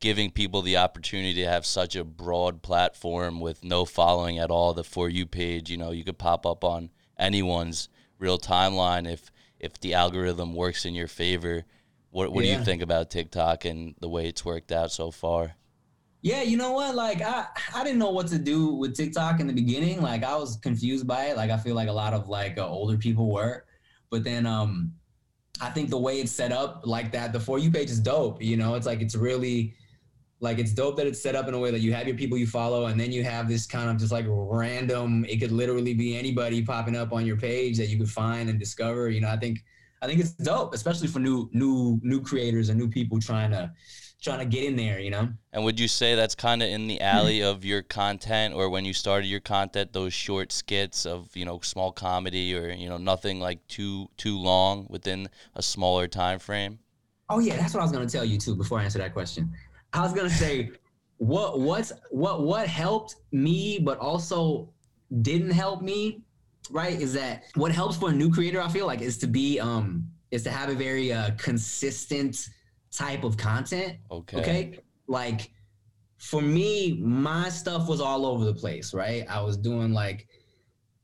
giving 0.00 0.30
people 0.30 0.62
the 0.62 0.76
opportunity 0.76 1.34
to 1.34 1.46
have 1.48 1.64
such 1.64 1.96
a 1.96 2.04
broad 2.04 2.62
platform 2.62 3.40
with 3.40 3.64
no 3.64 3.84
following 3.84 4.38
at 4.38 4.50
all 4.50 4.74
the 4.74 4.84
for 4.84 5.08
you 5.08 5.24
page 5.24 5.70
you 5.70 5.76
know 5.76 5.90
you 5.90 6.04
could 6.04 6.18
pop 6.18 6.44
up 6.44 6.62
on 6.62 6.90
anyone's 7.18 7.88
real 8.18 8.38
timeline 8.38 9.10
if 9.10 9.30
if 9.58 9.80
the 9.80 9.94
algorithm 9.94 10.54
works 10.54 10.84
in 10.84 10.94
your 10.94 11.08
favor 11.08 11.64
what 12.10 12.32
What 12.32 12.44
yeah. 12.44 12.54
do 12.54 12.58
you 12.60 12.64
think 12.64 12.82
about 12.82 13.10
TikTok 13.10 13.64
and 13.64 13.94
the 14.00 14.08
way 14.08 14.28
it's 14.28 14.44
worked 14.44 14.72
out 14.72 14.90
so 14.90 15.10
far? 15.10 15.54
Yeah, 16.20 16.42
you 16.42 16.56
know 16.56 16.72
what? 16.72 16.94
Like 16.94 17.22
I 17.22 17.46
I 17.74 17.84
didn't 17.84 17.98
know 17.98 18.10
what 18.10 18.28
to 18.28 18.38
do 18.38 18.74
with 18.74 18.96
TikTok 18.96 19.40
in 19.40 19.46
the 19.46 19.52
beginning. 19.52 20.02
Like 20.02 20.24
I 20.24 20.34
was 20.36 20.56
confused 20.56 21.06
by 21.06 21.26
it. 21.26 21.36
Like 21.36 21.50
I 21.50 21.58
feel 21.58 21.74
like 21.74 21.88
a 21.88 21.92
lot 21.92 22.14
of 22.14 22.28
like 22.28 22.58
uh, 22.58 22.66
older 22.66 22.96
people 22.96 23.30
were. 23.30 23.64
But 24.10 24.24
then 24.24 24.46
um 24.46 24.92
I 25.60 25.70
think 25.70 25.90
the 25.90 25.98
way 25.98 26.20
it's 26.20 26.32
set 26.32 26.52
up 26.52 26.82
like 26.84 27.10
that, 27.12 27.32
the 27.32 27.40
for 27.40 27.58
you 27.58 27.70
page 27.70 27.90
is 27.90 28.00
dope. 28.00 28.42
You 28.42 28.56
know, 28.56 28.74
it's 28.74 28.86
like 28.86 29.00
it's 29.00 29.14
really 29.14 29.74
like 30.40 30.58
it's 30.58 30.72
dope 30.72 30.96
that 30.96 31.06
it's 31.06 31.20
set 31.20 31.34
up 31.34 31.48
in 31.48 31.54
a 31.54 31.58
way 31.58 31.72
that 31.72 31.80
you 31.80 31.92
have 31.92 32.06
your 32.06 32.16
people 32.16 32.38
you 32.38 32.46
follow 32.46 32.86
and 32.86 33.00
then 33.00 33.10
you 33.10 33.24
have 33.24 33.48
this 33.48 33.66
kind 33.66 33.90
of 33.90 33.96
just 33.96 34.12
like 34.12 34.24
random 34.28 35.24
it 35.24 35.38
could 35.40 35.50
literally 35.50 35.94
be 35.94 36.16
anybody 36.16 36.62
popping 36.62 36.94
up 36.94 37.12
on 37.12 37.26
your 37.26 37.36
page 37.36 37.76
that 37.76 37.88
you 37.88 37.98
could 37.98 38.08
find 38.08 38.48
and 38.48 38.56
discover 38.56 39.10
you 39.10 39.20
know 39.20 39.28
i 39.28 39.36
think 39.36 39.58
I 40.00 40.06
think 40.06 40.20
it's 40.20 40.30
dope, 40.30 40.74
especially 40.74 41.08
for 41.08 41.18
new 41.18 41.48
new 41.52 42.00
new 42.02 42.20
creators 42.20 42.68
and 42.68 42.78
new 42.78 42.88
people 42.88 43.18
trying 43.18 43.50
to 43.50 43.72
trying 44.22 44.38
to 44.38 44.44
get 44.44 44.64
in 44.64 44.76
there, 44.76 44.98
you 44.98 45.10
know. 45.10 45.28
And 45.52 45.64
would 45.64 45.78
you 45.78 45.88
say 45.88 46.14
that's 46.14 46.34
kind 46.34 46.62
of 46.62 46.68
in 46.68 46.86
the 46.86 47.00
alley 47.00 47.42
of 47.42 47.64
your 47.64 47.82
content, 47.82 48.54
or 48.54 48.68
when 48.68 48.84
you 48.84 48.92
started 48.92 49.26
your 49.26 49.40
content, 49.40 49.92
those 49.92 50.12
short 50.12 50.52
skits 50.52 51.06
of 51.06 51.34
you 51.34 51.44
know 51.44 51.60
small 51.60 51.92
comedy, 51.92 52.54
or 52.56 52.70
you 52.70 52.88
know 52.88 52.98
nothing 52.98 53.40
like 53.40 53.66
too 53.68 54.08
too 54.16 54.38
long 54.38 54.86
within 54.90 55.28
a 55.54 55.62
smaller 55.62 56.08
time 56.08 56.38
frame? 56.38 56.78
Oh 57.30 57.38
yeah, 57.38 57.56
that's 57.56 57.74
what 57.74 57.80
I 57.80 57.84
was 57.84 57.92
gonna 57.92 58.08
tell 58.08 58.24
you 58.24 58.38
too. 58.38 58.54
Before 58.54 58.78
I 58.78 58.84
answer 58.84 58.98
that 58.98 59.12
question, 59.12 59.52
I 59.92 60.02
was 60.02 60.12
gonna 60.12 60.30
say 60.30 60.70
what 61.18 61.60
what's 61.60 61.92
what 62.10 62.42
what 62.42 62.66
helped 62.68 63.16
me, 63.32 63.78
but 63.78 63.98
also 63.98 64.68
didn't 65.22 65.50
help 65.50 65.80
me 65.80 66.22
right 66.70 67.00
is 67.00 67.14
that 67.14 67.44
what 67.54 67.72
helps 67.72 67.96
for 67.96 68.10
a 68.10 68.12
new 68.12 68.30
creator 68.30 68.60
i 68.60 68.68
feel 68.68 68.86
like 68.86 69.00
is 69.00 69.16
to 69.16 69.26
be 69.26 69.58
um 69.58 70.06
is 70.30 70.42
to 70.42 70.50
have 70.50 70.68
a 70.68 70.74
very 70.74 71.10
uh 71.10 71.30
consistent 71.38 72.50
type 72.90 73.24
of 73.24 73.36
content 73.36 73.98
okay. 74.10 74.38
okay? 74.38 74.80
Like 75.06 75.50
for 76.18 76.42
me 76.42 76.98
my 77.00 77.48
stuff 77.48 77.88
was 77.88 78.00
all 78.00 78.26
over 78.26 78.44
the 78.44 78.54
place 78.54 78.92
right? 78.94 79.24
I 79.28 79.40
was 79.40 79.56
doing 79.56 79.92
like 79.92 80.26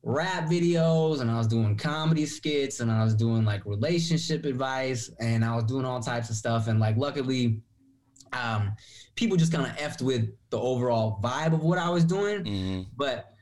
rap 0.07 0.51
videos 0.51 1.23
and 1.23 1.31
i 1.31 1.39
was 1.39 1.47
doing 1.47 1.75
comedy 1.75 2.27
skits 2.27 2.81
and 2.81 2.93
i 2.93 3.03
was 3.03 3.15
doing 3.15 3.43
like 3.43 3.65
relationship 3.65 4.45
advice 4.45 5.11
and 5.19 5.43
i 5.43 5.57
was 5.57 5.65
doing 5.65 5.83
all 5.83 5.99
types 5.99 6.29
of 6.29 6.37
stuff 6.37 6.69
and 6.69 6.79
like 6.79 6.95
luckily 6.99 7.63
um 8.35 8.77
people 9.15 9.35
just 9.35 9.51
kind 9.51 9.65
of 9.65 9.75
effed 9.79 10.03
with 10.03 10.29
the 10.51 10.61
overall 10.61 11.19
vibe 11.23 11.55
of 11.55 11.63
what 11.63 11.79
i 11.79 11.89
was 11.89 12.05
doing. 12.05 12.45
Mm-hmm. 12.45 12.83
but 12.99 13.35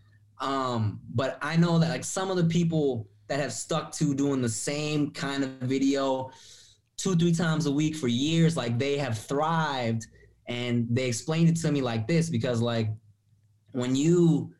um, 0.42 1.00
but 1.14 1.38
I 1.40 1.56
know 1.56 1.78
that 1.78 1.88
like 1.88 2.04
some 2.04 2.30
of 2.30 2.36
the 2.36 2.44
people 2.44 3.08
that 3.28 3.38
have 3.38 3.52
stuck 3.52 3.92
to 3.92 4.12
doing 4.12 4.42
the 4.42 4.48
same 4.48 5.12
kind 5.12 5.44
of 5.44 5.50
video 5.60 6.30
two, 6.96 7.16
three 7.16 7.32
times 7.32 7.66
a 7.66 7.72
week 7.72 7.96
for 7.96 8.08
years, 8.08 8.56
like 8.56 8.78
they 8.78 8.96
have 8.98 9.18
thrived. 9.18 10.06
And 10.48 10.86
they 10.90 11.06
explained 11.06 11.48
it 11.48 11.56
to 11.62 11.72
me 11.72 11.80
like 11.82 12.06
this 12.06 12.28
because 12.28 12.60
like 12.60 12.88
when 13.72 13.94
you 13.94 14.52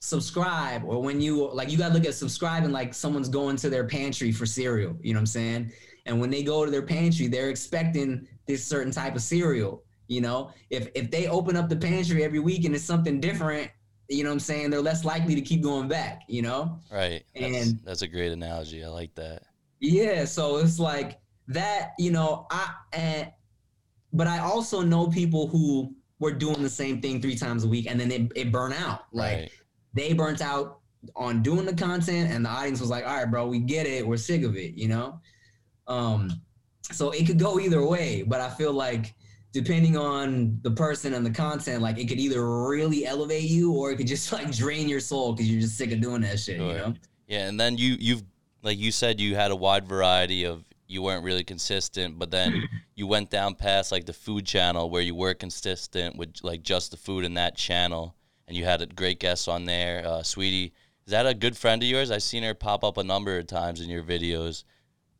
subscribe 0.00 0.84
or 0.84 1.00
when 1.00 1.20
you 1.20 1.50
like 1.52 1.70
you 1.70 1.78
gotta 1.78 1.94
look 1.94 2.04
at 2.04 2.14
subscribing 2.14 2.72
like 2.72 2.92
someone's 2.92 3.28
going 3.28 3.56
to 3.56 3.70
their 3.70 3.86
pantry 3.86 4.32
for 4.32 4.44
cereal, 4.44 4.96
you 5.02 5.14
know 5.14 5.18
what 5.18 5.22
I'm 5.22 5.26
saying? 5.26 5.72
And 6.06 6.20
when 6.20 6.30
they 6.30 6.42
go 6.42 6.64
to 6.64 6.70
their 6.70 6.82
pantry, 6.82 7.26
they're 7.28 7.48
expecting 7.48 8.26
this 8.46 8.66
certain 8.66 8.92
type 8.92 9.14
of 9.14 9.22
cereal. 9.22 9.82
You 10.08 10.20
know, 10.20 10.50
if 10.68 10.88
if 10.94 11.10
they 11.10 11.28
open 11.28 11.56
up 11.56 11.68
the 11.68 11.76
pantry 11.76 12.24
every 12.24 12.40
week 12.40 12.64
and 12.64 12.74
it's 12.74 12.84
something 12.84 13.20
different, 13.20 13.70
you 14.08 14.22
know 14.22 14.30
what 14.30 14.34
I'm 14.34 14.40
saying? 14.40 14.70
They're 14.70 14.82
less 14.82 15.04
likely 15.04 15.34
to 15.34 15.40
keep 15.40 15.62
going 15.62 15.88
back, 15.88 16.22
you 16.28 16.42
know? 16.42 16.78
Right. 16.92 17.24
And 17.34 17.54
that's, 17.54 17.72
that's 17.84 18.02
a 18.02 18.08
great 18.08 18.32
analogy. 18.32 18.84
I 18.84 18.88
like 18.88 19.14
that. 19.14 19.42
Yeah. 19.80 20.26
So 20.26 20.58
it's 20.58 20.78
like 20.78 21.18
that, 21.48 21.92
you 21.98 22.10
know, 22.10 22.46
I, 22.50 22.72
and, 22.92 23.32
but 24.12 24.26
I 24.26 24.38
also 24.38 24.82
know 24.82 25.08
people 25.08 25.48
who 25.48 25.94
were 26.18 26.32
doing 26.32 26.62
the 26.62 26.70
same 26.70 27.00
thing 27.00 27.20
three 27.20 27.36
times 27.36 27.64
a 27.64 27.68
week 27.68 27.86
and 27.88 27.98
then 27.98 28.10
it, 28.10 28.32
it 28.36 28.52
burn 28.52 28.72
out. 28.72 29.06
Like 29.12 29.36
right. 29.36 29.50
they 29.92 30.12
burnt 30.12 30.40
out 30.40 30.78
on 31.16 31.42
doing 31.42 31.66
the 31.66 31.74
content 31.74 32.30
and 32.30 32.44
the 32.44 32.50
audience 32.50 32.80
was 32.80 32.90
like, 32.90 33.04
all 33.04 33.14
right, 33.14 33.30
bro, 33.30 33.46
we 33.46 33.58
get 33.58 33.86
it. 33.86 34.06
We're 34.06 34.16
sick 34.16 34.42
of 34.42 34.56
it, 34.56 34.74
you 34.74 34.88
know? 34.88 35.20
Um, 35.86 36.30
so 36.90 37.10
it 37.10 37.26
could 37.26 37.38
go 37.38 37.58
either 37.58 37.84
way, 37.84 38.22
but 38.22 38.40
I 38.40 38.48
feel 38.50 38.72
like, 38.72 39.14
depending 39.54 39.96
on 39.96 40.58
the 40.62 40.70
person 40.72 41.14
and 41.14 41.24
the 41.24 41.30
content, 41.30 41.80
like 41.80 41.96
it 41.96 42.08
could 42.08 42.18
either 42.18 42.66
really 42.66 43.06
elevate 43.06 43.44
you 43.44 43.72
or 43.72 43.92
it 43.92 43.96
could 43.96 44.06
just 44.06 44.30
like 44.32 44.50
drain 44.50 44.88
your 44.88 45.00
soul 45.00 45.32
because 45.32 45.48
you're 45.50 45.60
just 45.60 45.78
sick 45.78 45.92
of 45.92 46.00
doing 46.00 46.20
that 46.22 46.38
shit. 46.38 46.58
Sure. 46.58 46.72
You 46.72 46.78
know? 46.78 46.94
Yeah, 47.28 47.48
and 47.48 47.58
then 47.58 47.78
you 47.78 47.96
you've 47.98 48.22
like 48.62 48.78
you 48.78 48.90
said 48.92 49.20
you 49.20 49.34
had 49.34 49.50
a 49.50 49.56
wide 49.56 49.86
variety 49.86 50.44
of 50.44 50.64
you 50.86 51.02
weren't 51.02 51.24
really 51.24 51.44
consistent, 51.44 52.18
but 52.18 52.30
then 52.30 52.68
you 52.94 53.06
went 53.06 53.30
down 53.30 53.54
past 53.54 53.92
like 53.92 54.06
the 54.06 54.12
food 54.12 54.46
channel 54.46 54.90
where 54.90 55.02
you 55.02 55.14
were 55.14 55.34
consistent 55.34 56.16
with 56.16 56.34
like 56.42 56.62
just 56.62 56.90
the 56.90 56.96
food 56.96 57.24
in 57.24 57.34
that 57.34 57.56
channel, 57.56 58.14
and 58.46 58.56
you 58.56 58.64
had 58.64 58.82
a 58.82 58.86
great 58.86 59.20
guest 59.20 59.48
on 59.48 59.64
there, 59.64 60.04
uh, 60.06 60.20
Saweetie. 60.20 60.72
Is 61.06 61.10
that 61.10 61.26
a 61.26 61.34
good 61.34 61.56
friend 61.56 61.82
of 61.82 61.88
yours? 61.88 62.10
I've 62.10 62.22
seen 62.22 62.42
her 62.42 62.54
pop 62.54 62.82
up 62.82 62.96
a 62.96 63.04
number 63.04 63.38
of 63.38 63.46
times 63.46 63.80
in 63.80 63.90
your 63.90 64.02
videos. 64.02 64.64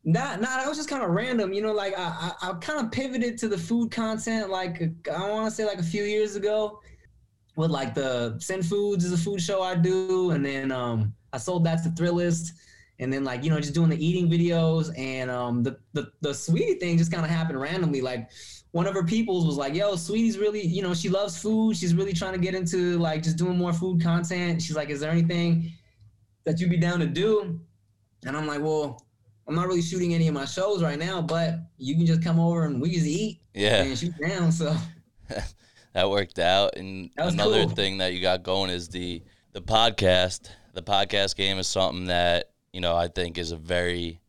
Nah, 0.03 0.35
nah, 0.35 0.57
that 0.57 0.67
was 0.67 0.77
just 0.77 0.89
kind 0.89 1.03
of 1.03 1.09
random. 1.09 1.51
You 1.51 1.61
know, 1.61 1.73
like 1.73 1.97
I, 1.97 2.33
I, 2.41 2.49
I 2.49 2.53
kind 2.53 2.83
of 2.83 2.91
pivoted 2.91 3.37
to 3.39 3.47
the 3.47 3.57
food 3.57 3.91
content, 3.91 4.49
like 4.49 4.81
I 5.11 5.29
want 5.29 5.49
to 5.49 5.51
say 5.51 5.65
like 5.65 5.79
a 5.79 5.83
few 5.83 6.03
years 6.03 6.35
ago, 6.35 6.79
with 7.55 7.71
like 7.71 7.93
the 7.93 8.37
Send 8.39 8.65
Foods 8.65 9.05
is 9.05 9.13
a 9.13 9.17
food 9.17 9.41
show 9.41 9.61
I 9.61 9.75
do, 9.75 10.31
and 10.31 10.45
then 10.45 10.71
um 10.71 11.13
I 11.33 11.37
sold 11.37 11.63
that 11.65 11.83
to 11.83 11.89
Thrillist, 11.89 12.51
and 12.99 13.11
then 13.11 13.23
like 13.23 13.43
you 13.43 13.49
know 13.49 13.59
just 13.59 13.73
doing 13.73 13.89
the 13.89 14.05
eating 14.05 14.29
videos, 14.29 14.91
and 14.97 15.29
um 15.29 15.63
the 15.63 15.77
the 15.93 16.11
the 16.21 16.29
Saweetie 16.29 16.79
thing 16.79 16.97
just 16.97 17.11
kind 17.11 17.25
of 17.25 17.29
happened 17.29 17.59
randomly. 17.59 18.01
Like 18.01 18.29
one 18.71 18.87
of 18.87 18.93
her 18.93 19.03
peoples 19.03 19.45
was 19.45 19.57
like, 19.57 19.73
"Yo, 19.73 19.93
Saweetie's 19.93 20.37
really, 20.37 20.65
you 20.65 20.81
know, 20.81 20.93
she 20.93 21.09
loves 21.09 21.41
food. 21.41 21.77
She's 21.77 21.93
really 21.95 22.13
trying 22.13 22.33
to 22.33 22.39
get 22.39 22.55
into 22.55 22.97
like 22.99 23.23
just 23.23 23.37
doing 23.37 23.57
more 23.57 23.73
food 23.73 24.01
content." 24.01 24.61
She's 24.61 24.75
like, 24.75 24.89
"Is 24.89 24.99
there 24.99 25.11
anything 25.11 25.71
that 26.43 26.59
you'd 26.59 26.69
be 26.69 26.77
down 26.77 26.99
to 26.99 27.07
do?" 27.07 27.59
And 28.25 28.35
I'm 28.35 28.47
like, 28.47 28.61
"Well." 28.61 29.01
I'm 29.47 29.53
not 29.53 29.67
really 29.67 29.81
shooting 29.81 30.15
any 30.15 30.27
of 30.27 30.33
my 30.33 30.45
shows 30.45 30.81
right 30.81 30.97
now, 30.97 31.21
but 31.21 31.59
you 31.77 31.95
can 31.95 32.05
just 32.05 32.23
come 32.23 32.39
over 32.39 32.65
and 32.65 32.81
we 32.81 32.91
just 32.91 33.05
eat. 33.05 33.41
Yeah. 33.53 33.83
And 33.83 33.95
shoot 33.95 34.13
down. 34.19 34.51
So 34.51 34.75
that 35.93 36.09
worked 36.09 36.39
out. 36.39 36.77
And 36.77 37.11
another 37.17 37.65
cool. 37.65 37.69
thing 37.69 37.99
that 37.99 38.13
you 38.13 38.21
got 38.21 38.41
going 38.41 38.71
is 38.71 38.89
the 38.89 39.23
the 39.53 39.61
podcast, 39.61 40.49
the 40.73 40.81
podcast 40.81 41.35
game 41.35 41.59
is 41.59 41.67
something 41.67 42.05
that 42.05 42.49
you 42.75 42.81
know 42.81 42.95
I 42.95 43.07
think 43.07 43.37
is 43.37 43.53
a 43.53 43.57
very, 43.57 44.19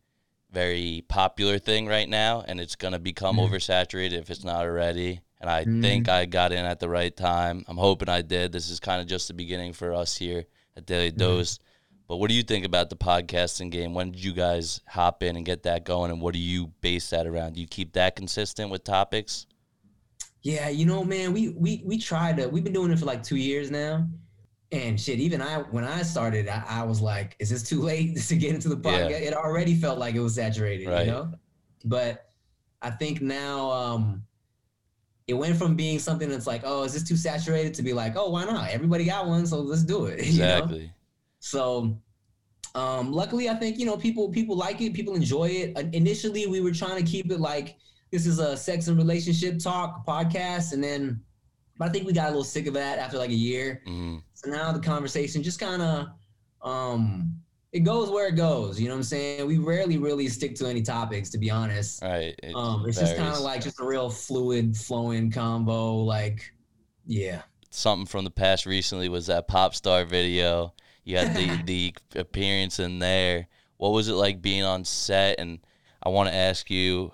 very 0.51 1.03
popular 1.09 1.59
thing 1.59 1.85
right 1.85 2.07
now, 2.07 2.45
and 2.47 2.61
it's 2.61 2.77
gonna 2.77 2.97
become 2.97 3.35
Mhm. 3.35 3.49
oversaturated 3.49 4.13
if 4.13 4.29
it's 4.29 4.45
not 4.45 4.63
already. 4.65 5.19
And 5.41 5.49
I 5.49 5.65
Mhm. 5.65 5.81
think 5.81 6.09
I 6.09 6.25
got 6.25 6.53
in 6.53 6.65
at 6.65 6.79
the 6.79 6.87
right 6.87 7.15
time. 7.15 7.65
I'm 7.67 7.77
hoping 7.77 8.07
I 8.07 8.21
did. 8.21 8.53
This 8.53 8.69
is 8.69 8.79
kind 8.79 9.01
of 9.01 9.07
just 9.07 9.27
the 9.27 9.33
beginning 9.33 9.73
for 9.73 9.93
us 9.93 10.15
here 10.15 10.45
at 10.77 10.85
Daily 10.85 11.11
Mhm. 11.11 11.17
Dose. 11.17 11.59
But 12.07 12.17
what 12.17 12.29
do 12.29 12.35
you 12.35 12.41
think 12.43 12.65
about 12.65 12.89
the 12.89 12.95
podcasting 12.95 13.69
game? 13.69 13.93
When 13.93 14.11
did 14.11 14.23
you 14.23 14.31
guys 14.31 14.79
hop 14.87 15.21
in 15.23 15.35
and 15.35 15.45
get 15.45 15.63
that 15.63 15.83
going? 15.83 16.09
And 16.09 16.21
what 16.21 16.33
do 16.33 16.39
you 16.39 16.67
base 16.79 17.09
that 17.09 17.27
around? 17.27 17.55
Do 17.55 17.61
you 17.61 17.67
keep 17.67 17.91
that 17.93 18.15
consistent 18.15 18.71
with 18.71 18.85
topics? 18.85 19.45
Yeah, 20.41 20.69
you 20.69 20.85
know, 20.85 21.03
man, 21.03 21.33
we 21.33 21.49
we 21.49 21.81
we 21.83 21.97
tried 21.97 22.37
to. 22.37 22.47
We've 22.47 22.63
been 22.63 22.71
doing 22.71 22.91
it 22.91 22.99
for 22.99 23.05
like 23.05 23.23
two 23.23 23.35
years 23.35 23.69
now, 23.69 24.07
and 24.71 24.99
shit. 24.99 25.19
Even 25.19 25.41
I, 25.41 25.59
when 25.59 25.83
I 25.83 26.01
started, 26.01 26.47
I, 26.47 26.63
I 26.67 26.83
was 26.83 27.01
like, 27.01 27.35
"Is 27.39 27.49
this 27.49 27.63
too 27.63 27.81
late 27.81 28.17
to 28.27 28.35
get 28.35 28.53
into 28.53 28.69
the 28.69 28.79
Yeah. 28.83 29.07
podcast?" 29.09 29.21
It 29.21 29.33
already 29.33 29.75
felt 29.75 29.97
like 29.99 30.15
it 30.15 30.19
was 30.19 30.35
saturated, 30.35 30.87
Right. 30.87 31.05
you 31.05 31.11
know. 31.11 31.31
But 31.85 32.29
I 32.81 32.89
think 32.91 33.21
now, 33.21 33.71
um, 33.71 34.23
it 35.27 35.33
went 35.33 35.57
from 35.57 35.75
being 35.75 35.99
something 35.99 36.29
that's 36.29 36.47
like, 36.47 36.61
"Oh, 36.65 36.83
is 36.83 36.93
this 36.93 37.03
too 37.03 37.17
saturated?" 37.17 37.73
to 37.75 37.81
be 37.83 37.93
like, 37.93 38.15
"Oh, 38.15 38.29
why 38.29 38.45
not? 38.45 38.69
Everybody 38.69 39.05
got 39.05 39.27
one, 39.27 39.45
so 39.47 39.59
let's 39.61 39.83
do 39.83 40.05
it." 40.05 40.25
you 40.25 40.39
know? 40.39 40.55
Exactly. 40.57 40.91
So, 41.39 41.97
um, 42.75 43.11
luckily, 43.13 43.49
I 43.49 43.55
think 43.55 43.77
you 43.79 43.85
know 43.85 43.97
people 43.97 44.29
people 44.29 44.55
like 44.55 44.81
it, 44.81 44.93
people 44.93 45.15
enjoy 45.15 45.49
it. 45.49 45.77
Uh, 45.77 45.83
Initially, 45.93 46.45
we 46.47 46.61
were 46.61 46.71
trying 46.71 47.03
to 47.03 47.09
keep 47.09 47.31
it 47.31 47.39
like 47.39 47.77
this 48.11 48.25
is 48.25 48.39
a 48.39 48.55
sex 48.55 48.87
and 48.87 48.97
relationship 48.97 49.59
talk 49.59 50.05
podcast, 50.05 50.73
and 50.73 50.83
then, 50.83 51.21
but 51.77 51.87
I 51.89 51.91
think 51.91 52.05
we 52.07 52.13
got 52.13 52.25
a 52.25 52.29
little 52.29 52.43
sick 52.43 52.67
of 52.67 52.73
that 52.75 52.99
after 52.99 53.17
like 53.17 53.29
a 53.29 53.35
year. 53.35 53.81
hmm 53.85 54.17
So 54.33 54.49
now 54.49 54.71
the 54.71 54.79
conversation 54.79 55.43
just 55.43 55.59
kind 55.59 55.81
of, 55.81 56.07
um, 56.61 57.35
it 57.73 57.81
goes 57.81 58.09
where 58.09 58.27
it 58.27 58.35
goes. 58.35 58.79
You 58.79 58.87
know 58.87 58.93
what 58.93 58.99
I'm 58.99 59.03
saying? 59.03 59.45
We 59.45 59.57
rarely 59.57 59.97
really 59.97 60.27
stick 60.29 60.55
to 60.55 60.67
any 60.67 60.81
topics, 60.81 61.29
to 61.31 61.37
be 61.37 61.51
honest. 61.51 62.01
Right. 62.01 62.35
It 62.41 62.55
Um, 62.55 62.85
it's 62.87 62.99
just 62.99 63.15
kind 63.17 63.33
of 63.33 63.41
like 63.41 63.61
just 63.61 63.79
a 63.79 63.85
real 63.85 64.09
fluid, 64.09 64.75
flowing 64.75 65.29
combo. 65.31 65.95
Like, 65.97 66.41
yeah. 67.05 67.41
something 67.69 68.05
from 68.05 68.23
the 68.25 68.31
past 68.31 68.65
recently 68.65 69.09
was 69.09 69.27
that 69.27 69.47
pop 69.47 69.75
star 69.75 70.05
video. 70.05 70.73
You 71.03 71.17
had 71.17 71.35
the 71.35 71.57
the 71.65 71.93
appearance 72.15 72.79
in 72.79 72.99
there. 72.99 73.47
What 73.77 73.89
was 73.91 74.07
it 74.07 74.13
like 74.13 74.41
being 74.41 74.63
on 74.63 74.85
set? 74.85 75.39
And 75.39 75.59
I 76.01 76.09
want 76.09 76.29
to 76.29 76.35
ask 76.35 76.69
you, 76.71 77.11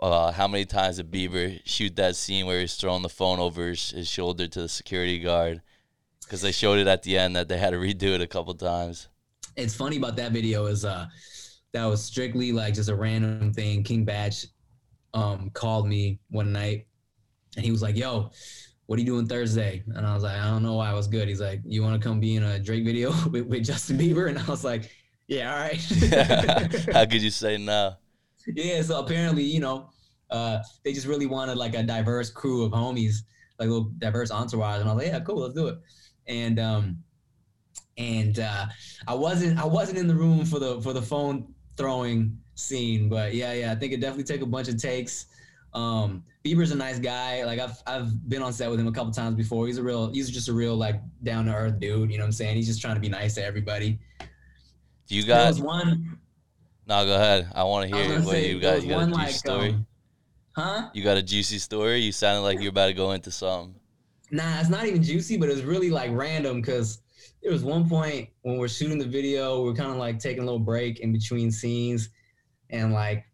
uh, 0.00 0.32
how 0.32 0.48
many 0.48 0.64
times 0.64 0.96
did 0.96 1.10
Bieber 1.10 1.60
shoot 1.64 1.94
that 1.96 2.16
scene 2.16 2.46
where 2.46 2.60
he's 2.60 2.74
throwing 2.74 3.02
the 3.02 3.08
phone 3.08 3.38
over 3.38 3.68
his, 3.68 3.90
his 3.90 4.08
shoulder 4.08 4.48
to 4.48 4.62
the 4.62 4.68
security 4.68 5.18
guard? 5.18 5.60
Because 6.24 6.40
they 6.40 6.52
showed 6.52 6.78
it 6.78 6.86
at 6.86 7.02
the 7.02 7.18
end 7.18 7.36
that 7.36 7.48
they 7.48 7.58
had 7.58 7.70
to 7.70 7.76
redo 7.78 8.14
it 8.14 8.20
a 8.20 8.26
couple 8.26 8.54
times. 8.54 9.08
it's 9.56 9.74
funny 9.74 9.96
about 9.96 10.16
that 10.16 10.32
video 10.32 10.66
is 10.66 10.84
uh 10.84 11.06
that 11.72 11.84
was 11.84 12.02
strictly 12.02 12.50
like 12.52 12.74
just 12.74 12.88
a 12.88 12.94
random 12.94 13.52
thing. 13.52 13.82
King 13.82 14.04
Bach 14.04 14.32
um 15.14 15.50
called 15.50 15.86
me 15.86 16.18
one 16.30 16.52
night 16.52 16.86
and 17.56 17.64
he 17.64 17.70
was 17.70 17.82
like, 17.82 17.96
Yo, 17.96 18.30
what 18.86 18.96
are 18.96 19.00
you 19.00 19.06
doing 19.06 19.26
Thursday? 19.26 19.82
And 19.94 20.06
I 20.06 20.14
was 20.14 20.22
like, 20.22 20.36
I 20.36 20.46
don't 20.50 20.62
know 20.62 20.74
why 20.74 20.90
I 20.90 20.94
was 20.94 21.08
good. 21.08 21.28
He's 21.28 21.40
like, 21.40 21.60
You 21.64 21.82
wanna 21.82 21.98
come 21.98 22.20
be 22.20 22.36
in 22.36 22.42
a 22.42 22.58
Drake 22.58 22.84
video 22.84 23.12
with, 23.30 23.46
with 23.46 23.64
Justin 23.64 23.98
Bieber? 23.98 24.28
And 24.28 24.38
I 24.38 24.46
was 24.46 24.64
like, 24.64 24.90
Yeah, 25.28 25.52
all 25.52 25.60
right. 25.60 25.80
how 26.92 27.06
could 27.06 27.22
you 27.22 27.30
say 27.30 27.58
no? 27.58 27.96
Yeah, 28.46 28.82
so 28.82 29.00
apparently, 29.00 29.42
you 29.42 29.60
know, 29.60 29.90
uh 30.30 30.60
they 30.84 30.92
just 30.92 31.06
really 31.06 31.26
wanted 31.26 31.56
like 31.56 31.74
a 31.74 31.82
diverse 31.82 32.30
crew 32.30 32.64
of 32.64 32.72
homies, 32.72 33.22
like 33.58 33.68
a 33.68 33.72
little 33.72 33.90
diverse 33.98 34.30
entourage. 34.30 34.80
And 34.80 34.88
I 34.88 34.94
was 34.94 35.04
like, 35.04 35.12
Yeah, 35.12 35.20
cool, 35.20 35.40
let's 35.40 35.54
do 35.54 35.68
it. 35.68 35.78
And 36.26 36.58
um 36.58 36.98
and 37.96 38.38
uh 38.38 38.66
I 39.06 39.14
wasn't 39.14 39.58
I 39.58 39.64
wasn't 39.64 39.98
in 39.98 40.06
the 40.06 40.14
room 40.14 40.44
for 40.44 40.58
the 40.58 40.80
for 40.80 40.92
the 40.92 41.02
phone 41.02 41.54
throwing 41.76 42.38
scene, 42.54 43.08
but 43.08 43.34
yeah, 43.34 43.52
yeah, 43.52 43.72
I 43.72 43.74
think 43.74 43.92
it 43.92 44.00
definitely 44.00 44.24
took 44.24 44.42
a 44.42 44.46
bunch 44.46 44.68
of 44.68 44.80
takes. 44.80 45.26
Um 45.74 46.24
Bieber's 46.44 46.70
a 46.70 46.76
nice 46.76 46.98
guy. 46.98 47.44
Like 47.44 47.60
I've 47.60 47.82
I've 47.86 48.28
been 48.28 48.42
on 48.42 48.52
set 48.52 48.70
with 48.70 48.80
him 48.80 48.86
a 48.86 48.92
couple 48.92 49.12
times 49.12 49.34
before. 49.34 49.66
He's 49.66 49.78
a 49.78 49.82
real 49.82 50.12
he's 50.12 50.30
just 50.30 50.48
a 50.48 50.52
real 50.52 50.76
like 50.76 51.00
down 51.22 51.46
to 51.46 51.54
earth 51.54 51.78
dude, 51.80 52.10
you 52.10 52.18
know 52.18 52.24
what 52.24 52.28
I'm 52.28 52.32
saying? 52.32 52.56
He's 52.56 52.66
just 52.66 52.80
trying 52.80 52.94
to 52.94 53.00
be 53.00 53.08
nice 53.08 53.34
to 53.34 53.44
everybody. 53.44 53.98
Do 55.08 55.16
you 55.16 55.24
There 55.24 55.46
was 55.48 55.60
one 55.60 56.18
No, 56.90 57.06
go 57.06 57.14
ahead. 57.14 57.48
I 57.54 57.62
want 57.62 57.88
to 57.88 57.96
hear 57.96 58.18
what 58.18 58.30
say, 58.30 58.50
you 58.50 58.60
got. 58.60 58.82
You 58.82 58.88
got 58.88 59.02
a 59.02 59.06
juicy 59.06 59.20
like 59.20 59.30
story. 59.30 59.68
um, 59.68 59.86
huh? 60.56 60.88
You 60.92 61.04
got 61.04 61.16
a 61.16 61.22
juicy 61.22 61.58
story. 61.58 62.00
You 62.00 62.10
sounded 62.10 62.40
like 62.40 62.58
you 62.58 62.64
were 62.64 62.70
about 62.70 62.88
to 62.88 62.94
go 62.94 63.12
into 63.12 63.30
something. 63.30 63.76
Nah, 64.32 64.58
it's 64.58 64.68
not 64.68 64.84
even 64.86 65.00
juicy, 65.00 65.36
but 65.36 65.48
it's 65.48 65.60
really 65.60 65.90
like 65.90 66.10
random 66.12 66.60
because 66.60 67.00
there 67.44 67.52
was 67.52 67.62
one 67.62 67.88
point 67.88 68.30
when 68.42 68.56
we're 68.56 68.66
shooting 68.66 68.98
the 68.98 69.06
video, 69.06 69.62
we're 69.62 69.72
kind 69.72 69.92
of 69.92 69.98
like 69.98 70.18
taking 70.18 70.42
a 70.42 70.44
little 70.44 70.58
break 70.58 70.98
in 70.98 71.12
between 71.12 71.52
scenes, 71.52 72.08
and 72.70 72.92
like 72.92 73.24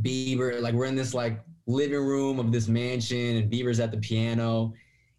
Bieber, 0.00 0.60
like 0.60 0.72
we're 0.72 0.84
in 0.84 0.94
this 0.94 1.12
like 1.12 1.40
living 1.66 1.98
room 1.98 2.38
of 2.38 2.52
this 2.52 2.68
mansion, 2.68 3.34
and 3.34 3.50
Bieber's 3.50 3.80
at 3.80 3.90
the 3.90 3.98
piano, 3.98 4.74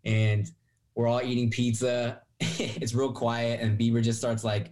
and 0.05 0.49
we're 0.95 1.07
all 1.07 1.21
eating 1.21 1.49
pizza. 1.49 2.21
it's 2.39 2.93
real 2.93 3.11
quiet, 3.11 3.59
and 3.59 3.77
Bieber 3.77 4.01
just 4.01 4.19
starts 4.19 4.45
like 4.45 4.71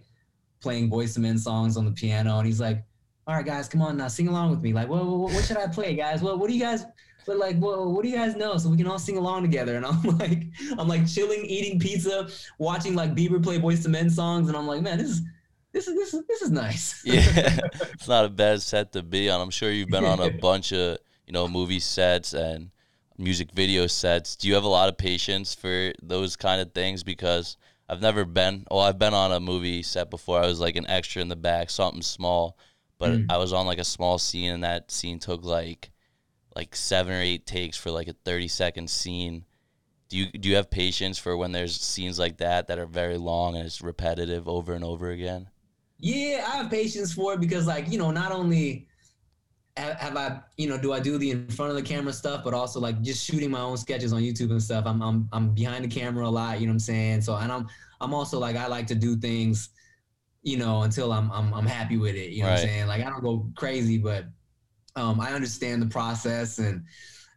playing 0.60 0.90
Boyz 0.90 1.16
II 1.16 1.22
Men 1.22 1.38
songs 1.38 1.76
on 1.76 1.84
the 1.84 1.92
piano, 1.92 2.38
and 2.38 2.46
he's 2.46 2.60
like, 2.60 2.84
"All 3.26 3.34
right, 3.34 3.44
guys, 3.44 3.68
come 3.68 3.82
on 3.82 3.96
now, 3.96 4.08
sing 4.08 4.28
along 4.28 4.50
with 4.50 4.60
me. 4.60 4.72
Like, 4.72 4.88
what, 4.88 5.04
what, 5.04 5.44
should 5.44 5.56
I 5.56 5.66
play, 5.66 5.94
guys? 5.94 6.22
What, 6.22 6.38
what 6.38 6.48
do 6.48 6.54
you 6.54 6.60
guys?" 6.60 6.84
But 7.26 7.38
like, 7.38 7.56
well, 7.58 7.92
what 7.92 8.02
do 8.02 8.08
you 8.08 8.16
guys 8.16 8.34
know? 8.34 8.56
So 8.56 8.68
we 8.70 8.76
can 8.76 8.86
all 8.86 8.98
sing 8.98 9.16
along 9.16 9.42
together. 9.42 9.76
And 9.76 9.84
I'm 9.84 10.02
like, 10.18 10.44
I'm 10.78 10.88
like 10.88 11.06
chilling, 11.06 11.44
eating 11.44 11.78
pizza, 11.78 12.28
watching 12.58 12.94
like 12.94 13.14
Bieber 13.14 13.42
play 13.42 13.58
Boyz 13.58 13.84
II 13.84 13.92
Men 13.92 14.10
songs, 14.10 14.48
and 14.48 14.56
I'm 14.56 14.66
like, 14.66 14.82
man, 14.82 14.98
this 14.98 15.10
is 15.10 15.22
this 15.72 15.86
is 15.86 15.94
this 15.94 16.14
is 16.14 16.26
this 16.26 16.42
is 16.42 16.50
nice. 16.50 17.02
Yeah, 17.04 17.58
it's 17.92 18.08
not 18.08 18.24
a 18.24 18.28
bad 18.28 18.62
set 18.62 18.92
to 18.92 19.02
be 19.02 19.30
on. 19.30 19.40
I'm 19.40 19.50
sure 19.50 19.70
you've 19.70 19.88
been 19.88 20.04
on 20.04 20.20
a 20.20 20.30
bunch 20.40 20.72
of 20.72 20.98
you 21.26 21.32
know 21.32 21.46
movie 21.46 21.80
sets 21.80 22.32
and 22.32 22.70
music 23.18 23.52
video 23.52 23.86
sets. 23.86 24.36
Do 24.36 24.48
you 24.48 24.54
have 24.54 24.64
a 24.64 24.68
lot 24.68 24.88
of 24.88 24.98
patience 24.98 25.54
for 25.54 25.92
those 26.02 26.36
kind 26.36 26.60
of 26.60 26.72
things? 26.72 27.02
Because 27.02 27.56
I've 27.90 28.00
never 28.00 28.24
been. 28.24 28.66
Well, 28.70 28.80
I've 28.80 28.98
been 28.98 29.14
on 29.14 29.32
a 29.32 29.40
movie 29.40 29.82
set 29.82 30.10
before. 30.10 30.38
I 30.40 30.46
was 30.46 30.60
like 30.60 30.76
an 30.76 30.88
extra 30.88 31.20
in 31.22 31.28
the 31.28 31.36
back, 31.36 31.70
something 31.70 32.02
small, 32.02 32.56
but 32.98 33.10
Mm. 33.10 33.26
I 33.28 33.36
was 33.38 33.52
on 33.52 33.66
like 33.66 33.78
a 33.78 33.84
small 33.84 34.18
scene, 34.18 34.52
and 34.52 34.64
that 34.64 34.90
scene 34.90 35.18
took 35.18 35.44
like 35.44 35.90
like 36.56 36.76
seven 36.76 37.12
or 37.14 37.20
eight 37.20 37.46
takes 37.46 37.76
for 37.78 37.90
like 37.90 38.08
a 38.08 38.14
30 38.24 38.48
second 38.48 38.90
scene. 38.90 39.46
Do 40.10 40.18
you 40.18 40.32
do 40.32 40.48
you 40.50 40.56
have 40.56 40.70
patience 40.70 41.18
for 41.18 41.36
when 41.36 41.52
there's 41.52 41.80
scenes 41.80 42.18
like 42.18 42.38
that 42.38 42.68
that 42.68 42.78
are 42.78 42.86
very 42.86 43.18
long 43.18 43.56
and 43.56 43.66
it's 43.66 43.82
repetitive 43.82 44.48
over 44.48 44.74
and 44.74 44.84
over 44.84 45.10
again? 45.10 45.50
Yeah, 45.98 46.46
I 46.50 46.56
have 46.56 46.70
patience 46.70 47.12
for 47.12 47.34
it 47.34 47.40
because, 47.40 47.66
like, 47.66 47.90
you 47.90 47.98
know, 47.98 48.10
not 48.10 48.32
only 48.32 48.88
have, 49.80 49.96
have 49.96 50.16
I, 50.16 50.40
you 50.56 50.68
know, 50.68 50.78
do 50.78 50.92
I 50.92 51.00
do 51.00 51.18
the 51.18 51.30
in 51.30 51.48
front 51.48 51.70
of 51.70 51.76
the 51.76 51.82
camera 51.82 52.12
stuff, 52.12 52.44
but 52.44 52.54
also 52.54 52.80
like 52.80 53.00
just 53.00 53.24
shooting 53.24 53.50
my 53.50 53.60
own 53.60 53.76
sketches 53.76 54.12
on 54.12 54.20
YouTube 54.20 54.50
and 54.50 54.62
stuff. 54.62 54.84
I'm 54.86 55.02
I'm 55.02 55.28
I'm 55.32 55.54
behind 55.54 55.84
the 55.84 55.88
camera 55.88 56.26
a 56.26 56.30
lot, 56.30 56.60
you 56.60 56.66
know 56.66 56.70
what 56.70 56.74
I'm 56.74 56.80
saying? 56.80 57.22
So 57.22 57.34
and 57.36 57.50
I'm 57.50 57.66
I'm 58.00 58.14
also 58.14 58.38
like 58.38 58.56
I 58.56 58.66
like 58.66 58.86
to 58.88 58.94
do 58.94 59.16
things, 59.16 59.70
you 60.42 60.56
know, 60.56 60.82
until 60.82 61.12
I'm 61.12 61.30
I'm 61.32 61.52
I'm 61.54 61.66
happy 61.66 61.96
with 61.96 62.14
it. 62.14 62.30
You 62.30 62.42
know 62.42 62.50
what 62.50 62.60
I'm 62.60 62.66
saying? 62.66 62.86
Like 62.86 63.04
I 63.04 63.10
don't 63.10 63.22
go 63.22 63.50
crazy, 63.56 63.98
but 63.98 64.26
um 64.96 65.20
I 65.20 65.32
understand 65.32 65.82
the 65.82 65.86
process 65.86 66.58
and 66.58 66.84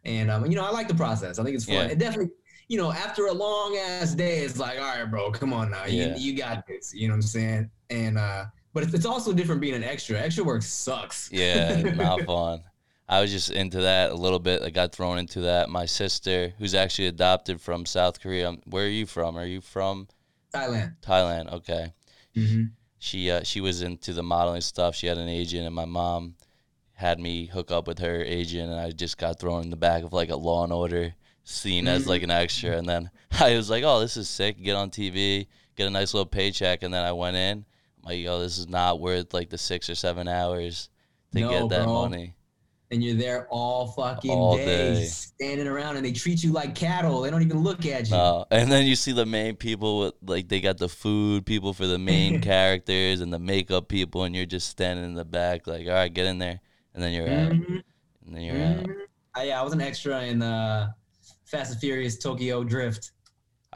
and 0.04 0.30
um 0.30 0.46
you 0.46 0.56
know 0.56 0.64
I 0.64 0.70
like 0.70 0.88
the 0.88 0.94
process. 0.94 1.38
I 1.38 1.44
think 1.44 1.56
it's 1.56 1.64
fun. 1.64 1.74
Yeah. 1.74 1.84
It 1.86 1.98
definitely 1.98 2.32
you 2.68 2.78
know, 2.78 2.90
after 2.90 3.26
a 3.26 3.32
long 3.32 3.76
ass 3.76 4.14
day, 4.14 4.38
it's 4.38 4.58
like, 4.58 4.78
all 4.78 4.84
right, 4.84 5.04
bro, 5.04 5.30
come 5.30 5.52
on 5.52 5.70
now. 5.70 5.84
Yeah. 5.84 6.16
You 6.16 6.32
you 6.32 6.38
got 6.38 6.66
this. 6.66 6.94
You 6.94 7.08
know 7.08 7.12
what 7.12 7.18
I'm 7.18 7.22
saying? 7.22 7.70
And 7.90 8.18
uh 8.18 8.46
but 8.74 8.82
it's, 8.82 8.92
it's 8.92 9.06
also 9.06 9.32
different 9.32 9.60
being 9.60 9.74
an 9.74 9.84
extra. 9.84 10.18
Extra 10.18 10.44
work 10.44 10.62
sucks. 10.62 11.30
Yeah, 11.32 11.80
not 11.96 12.22
fun. 12.22 12.62
I 13.08 13.20
was 13.20 13.30
just 13.30 13.50
into 13.50 13.82
that 13.82 14.10
a 14.10 14.14
little 14.14 14.38
bit. 14.38 14.62
I 14.62 14.70
got 14.70 14.92
thrown 14.92 15.18
into 15.18 15.40
that. 15.42 15.70
My 15.70 15.86
sister, 15.86 16.52
who's 16.58 16.74
actually 16.74 17.06
adopted 17.06 17.60
from 17.60 17.86
South 17.86 18.20
Korea. 18.20 18.56
Where 18.66 18.86
are 18.86 18.88
you 18.88 19.06
from? 19.06 19.36
Are 19.36 19.46
you 19.46 19.60
from 19.60 20.08
Thailand. 20.52 20.96
Thailand? 21.02 21.52
Okay. 21.52 21.92
Mm-hmm. 22.36 22.64
She 22.98 23.30
uh, 23.30 23.42
she 23.44 23.60
was 23.60 23.82
into 23.82 24.12
the 24.12 24.22
modeling 24.22 24.62
stuff. 24.62 24.94
She 24.94 25.06
had 25.06 25.18
an 25.18 25.28
agent, 25.28 25.66
and 25.66 25.74
my 25.74 25.84
mom 25.84 26.34
had 26.94 27.20
me 27.20 27.46
hook 27.46 27.70
up 27.70 27.86
with 27.86 27.98
her 27.98 28.22
agent, 28.22 28.70
and 28.70 28.80
I 28.80 28.90
just 28.90 29.18
got 29.18 29.38
thrown 29.38 29.62
in 29.62 29.70
the 29.70 29.76
back 29.76 30.02
of 30.02 30.12
like 30.12 30.30
a 30.30 30.36
Law 30.36 30.64
and 30.64 30.72
Order 30.72 31.14
scene 31.44 31.86
as 31.86 32.06
like 32.06 32.22
an 32.22 32.30
extra. 32.30 32.76
And 32.76 32.88
then 32.88 33.10
I 33.40 33.54
was 33.56 33.68
like, 33.68 33.84
"Oh, 33.84 34.00
this 34.00 34.16
is 34.16 34.28
sick! 34.28 34.62
Get 34.62 34.74
on 34.74 34.90
TV, 34.90 35.46
get 35.76 35.86
a 35.86 35.90
nice 35.90 36.14
little 36.14 36.26
paycheck." 36.26 36.82
And 36.82 36.92
then 36.92 37.04
I 37.04 37.12
went 37.12 37.36
in. 37.36 37.66
Like, 38.04 38.18
"Yo, 38.20 38.38
this 38.40 38.58
is 38.58 38.68
not 38.68 39.00
worth 39.00 39.32
like 39.34 39.50
the 39.50 39.58
six 39.58 39.88
or 39.90 39.94
seven 39.94 40.28
hours 40.28 40.88
to 41.32 41.40
No, 41.40 41.48
get 41.48 41.68
that 41.70 41.84
bro. 41.84 42.02
money." 42.02 42.34
And 42.90 43.02
you're 43.02 43.16
there 43.16 43.48
all 43.50 43.88
fucking 43.88 44.30
All 44.30 44.56
day, 44.56 44.94
day. 44.94 45.06
standing 45.06 45.66
around, 45.66 45.96
and 45.96 46.04
they 46.04 46.12
treat 46.12 46.44
you 46.44 46.52
like 46.52 46.74
cattle. 46.74 47.22
They 47.22 47.30
don't 47.30 47.42
even 47.42 47.58
look 47.62 47.86
at 47.86 48.08
you. 48.08 48.14
No, 48.16 48.44
and 48.50 48.70
then 48.70 48.86
you 48.86 48.94
see 48.94 49.12
the 49.12 49.26
main 49.26 49.56
people 49.56 49.98
with 50.00 50.14
like 50.22 50.48
they 50.48 50.60
got 50.60 50.78
the 50.78 50.88
food 50.88 51.46
people 51.46 51.72
for 51.72 51.86
the 51.86 51.98
main 51.98 52.40
characters 52.40 53.20
and 53.20 53.32
the 53.32 53.38
makeup 53.38 53.88
people, 53.88 54.24
and 54.24 54.36
you're 54.36 54.46
just 54.46 54.68
standing 54.68 55.04
in 55.04 55.14
the 55.14 55.24
back, 55.24 55.66
like, 55.66 55.86
all 55.88 55.94
right, 55.94 56.12
get 56.12 56.26
in 56.26 56.38
there, 56.38 56.60
and 56.94 57.02
then 57.02 57.12
you're 57.12 57.30
out, 57.30 57.56
Mhm, 57.58 57.82
and 58.26 58.34
then 58.36 58.42
you're 58.42 58.60
out. 58.60 58.86
mhm. 58.86 59.06
I, 59.34 59.44
yeah, 59.44 59.60
I 59.60 59.64
was 59.64 59.72
an 59.72 59.80
extra 59.80 60.22
in 60.22 60.42
uh, 60.42 60.92
Fast 61.46 61.72
and 61.72 61.80
Furious 61.80 62.18
Tokyo 62.18 62.62
Drift. 62.62 63.12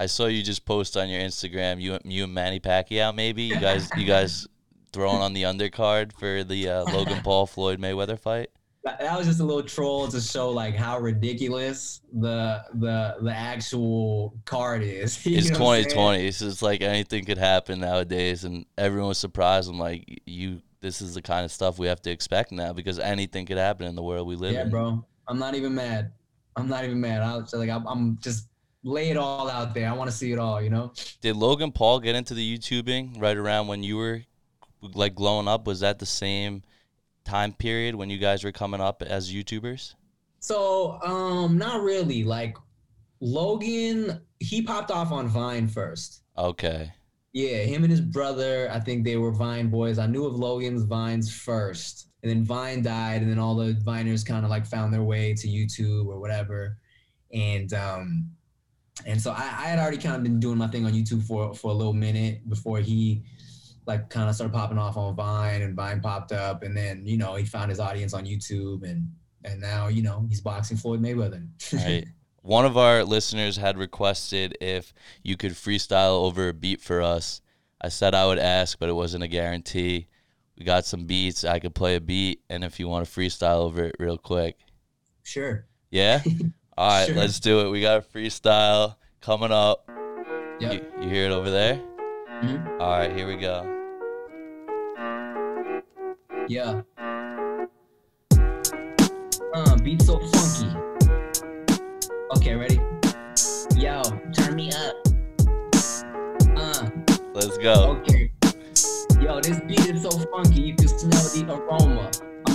I 0.00 0.06
saw 0.06 0.26
you 0.26 0.42
just 0.42 0.64
post 0.64 0.96
on 0.96 1.08
your 1.08 1.20
Instagram. 1.20 1.80
You 1.80 1.98
you 2.04 2.24
and 2.24 2.32
Manny 2.34 2.60
Pacquiao 2.60 3.14
maybe 3.14 3.42
you 3.42 3.58
guys 3.58 3.90
you 3.96 4.04
guys 4.06 4.46
throwing 4.92 5.20
on 5.20 5.32
the 5.32 5.42
undercard 5.42 6.12
for 6.18 6.44
the 6.44 6.68
uh, 6.68 6.84
Logan 6.84 7.20
Paul 7.22 7.46
Floyd 7.46 7.80
Mayweather 7.80 8.18
fight. 8.18 8.50
That, 8.84 9.18
was 9.18 9.26
just 9.26 9.40
a 9.40 9.44
little 9.44 9.64
troll 9.64 10.08
to 10.08 10.18
show 10.20 10.48
like 10.50 10.74
how 10.74 10.98
ridiculous 10.98 12.00
the 12.12 12.62
the 12.74 13.16
the 13.20 13.32
actual 13.32 14.34
card 14.46 14.82
is. 14.82 15.26
You 15.26 15.36
It's 15.38 15.50
know 15.50 15.58
what 15.58 15.78
I'm 15.78 15.82
saying? 15.82 15.88
2020. 15.90 16.30
So 16.30 16.46
it's 16.46 16.62
like 16.62 16.80
anything 16.80 17.24
could 17.26 17.36
happen 17.38 17.80
nowadays, 17.80 18.44
and 18.44 18.64
everyone 18.78 19.08
was 19.08 19.18
surprised. 19.18 19.68
I'm 19.68 19.78
like, 19.78 20.22
you. 20.24 20.62
This 20.80 21.02
is 21.02 21.14
the 21.14 21.22
kind 21.22 21.44
of 21.44 21.50
stuff 21.50 21.76
we 21.80 21.88
have 21.88 22.00
to 22.02 22.10
expect 22.12 22.52
now 22.52 22.72
because 22.72 23.00
anything 23.00 23.46
could 23.46 23.58
happen 23.58 23.84
in 23.88 23.96
the 23.96 24.02
world 24.02 24.28
we 24.28 24.36
live 24.36 24.52
Yeah, 24.52 24.62
in. 24.62 24.70
bro. 24.70 25.04
I'm 25.26 25.36
not 25.36 25.56
even 25.56 25.74
mad. 25.74 26.12
I'm 26.54 26.68
not 26.68 26.84
even 26.84 27.00
mad. 27.00 27.20
I 27.20 27.36
was 27.36 27.52
like, 27.52 27.68
I'm, 27.68 27.84
I'm 27.88 28.16
just 28.22 28.46
lay 28.88 29.10
it 29.10 29.16
all 29.16 29.48
out 29.50 29.74
there. 29.74 29.88
I 29.88 29.92
want 29.92 30.10
to 30.10 30.16
see 30.16 30.32
it 30.32 30.38
all. 30.38 30.60
You 30.60 30.70
know. 30.70 30.92
Did 31.20 31.36
Logan 31.36 31.72
Paul 31.72 32.00
get 32.00 32.14
into 32.14 32.34
the 32.34 32.58
YouTubing 32.58 33.20
right 33.20 33.36
around 33.36 33.68
when 33.68 33.82
you 33.82 33.96
were 33.96 34.22
like 34.82 35.14
glowing 35.14 35.48
up? 35.48 35.66
Was 35.66 35.80
that 35.80 35.98
the 35.98 36.06
same 36.06 36.62
time 37.24 37.52
period 37.52 37.94
when 37.94 38.10
you 38.10 38.18
guys 38.18 38.42
were 38.44 38.52
coming 38.52 38.80
up 38.80 39.02
as 39.02 39.32
YouTubers? 39.32 39.94
So, 40.40 41.00
um, 41.02 41.58
not 41.58 41.82
really. 41.82 42.24
Like 42.24 42.56
Logan, 43.20 44.20
he 44.38 44.62
popped 44.62 44.90
off 44.90 45.12
on 45.12 45.28
Vine 45.28 45.68
first. 45.68 46.22
Okay. 46.36 46.92
Yeah, 47.32 47.58
him 47.58 47.84
and 47.84 47.90
his 47.90 48.00
brother, 48.00 48.70
I 48.72 48.80
think 48.80 49.04
they 49.04 49.16
were 49.16 49.32
Vine 49.32 49.68
boys. 49.68 49.98
I 49.98 50.06
knew 50.06 50.24
of 50.24 50.34
Logan's 50.34 50.84
Vines 50.84 51.32
first. 51.32 52.06
And 52.22 52.30
then 52.30 52.44
Vine 52.44 52.82
died, 52.82 53.22
and 53.22 53.30
then 53.30 53.38
all 53.38 53.54
the 53.54 53.74
Viners 53.74 54.26
kind 54.26 54.44
of 54.44 54.50
like 54.50 54.66
found 54.66 54.92
their 54.92 55.04
way 55.04 55.34
to 55.34 55.46
YouTube 55.46 56.06
or 56.06 56.18
whatever. 56.18 56.78
And 57.32 57.72
um 57.74 58.30
and 59.06 59.20
so 59.20 59.32
I, 59.32 59.42
I 59.42 59.66
had 59.66 59.78
already 59.78 59.98
kind 59.98 60.16
of 60.16 60.22
been 60.22 60.40
doing 60.40 60.58
my 60.58 60.66
thing 60.66 60.84
on 60.84 60.92
YouTube 60.92 61.22
for 61.22 61.54
for 61.54 61.70
a 61.70 61.74
little 61.74 61.92
minute 61.92 62.48
before 62.48 62.78
he 62.78 63.22
like 63.88 64.10
kind 64.10 64.28
of 64.28 64.34
started 64.34 64.52
popping 64.52 64.78
off 64.78 64.96
on 64.96 65.16
Vine 65.16 65.62
and 65.62 65.74
Vine 65.74 66.00
popped 66.00 66.30
up 66.30 66.62
and 66.62 66.76
then, 66.76 67.02
you 67.06 67.16
know, 67.16 67.34
he 67.34 67.44
found 67.44 67.70
his 67.70 67.80
audience 67.80 68.12
on 68.14 68.26
YouTube 68.26 68.88
and 68.88 69.10
and 69.44 69.60
now, 69.60 69.88
you 69.88 70.02
know, 70.02 70.26
he's 70.28 70.40
boxing 70.40 70.76
Floyd 70.76 71.00
Mayweather. 71.00 71.46
Right. 71.72 72.06
One 72.42 72.64
of 72.64 72.76
our 72.76 73.04
listeners 73.04 73.56
had 73.56 73.78
requested 73.78 74.56
if 74.60 74.92
you 75.22 75.36
could 75.36 75.52
freestyle 75.52 76.24
over 76.24 76.48
a 76.48 76.54
beat 76.54 76.80
for 76.80 77.02
us. 77.02 77.40
I 77.80 77.88
said 77.88 78.14
I 78.14 78.26
would 78.26 78.38
ask, 78.38 78.78
but 78.78 78.88
it 78.88 78.94
wasn't 78.94 79.24
a 79.24 79.28
guarantee. 79.28 80.08
We 80.56 80.64
got 80.64 80.84
some 80.84 81.04
beats. 81.04 81.44
I 81.44 81.58
could 81.58 81.74
play 81.74 81.96
a 81.96 82.00
beat, 82.00 82.42
and 82.48 82.64
if 82.64 82.80
you 82.80 82.88
want 82.88 83.06
to 83.06 83.10
freestyle 83.10 83.60
over 83.60 83.84
it 83.84 83.96
real 83.98 84.18
quick. 84.18 84.58
sure. 85.22 85.66
Yeah? 85.90 86.22
All 86.78 86.88
right, 86.90 87.06
Sure. 87.08 87.16
let's 87.16 87.40
do 87.40 87.66
it. 87.66 87.70
We 87.70 87.80
got 87.80 87.98
a 87.98 88.00
freestyle 88.02 88.94
coming 89.20 89.50
up. 89.50 89.84
Yep. 90.60 90.72
You, 90.72 91.02
you 91.02 91.08
hear 91.08 91.24
it 91.26 91.32
over 91.32 91.50
there? 91.50 91.74
Mhm. 92.40 92.80
All 92.80 92.90
right, 92.92 93.10
here 93.12 93.26
we 93.26 93.34
go. 93.34 93.64
Yeah. 96.48 96.82
Uh, 99.54 99.76
beat 99.82 100.02
so 100.02 100.20
funky. 100.20 100.70
Okay, 102.36 102.54
ready? 102.54 102.78
Yo, 103.76 104.00
turn 104.32 104.54
me 104.54 104.70
up. 104.70 104.94
Uh, 106.56 106.88
Let's 107.34 107.58
go. 107.58 107.98
okay. 108.06 108.30
Yo, 109.20 109.40
this 109.40 109.58
beat 109.66 109.80
is 109.80 110.02
so 110.02 110.10
funky, 110.30 110.60
you 110.60 110.76
can 110.76 110.86
smell 110.86 111.28
the 111.34 111.44
aroma. 111.52 112.08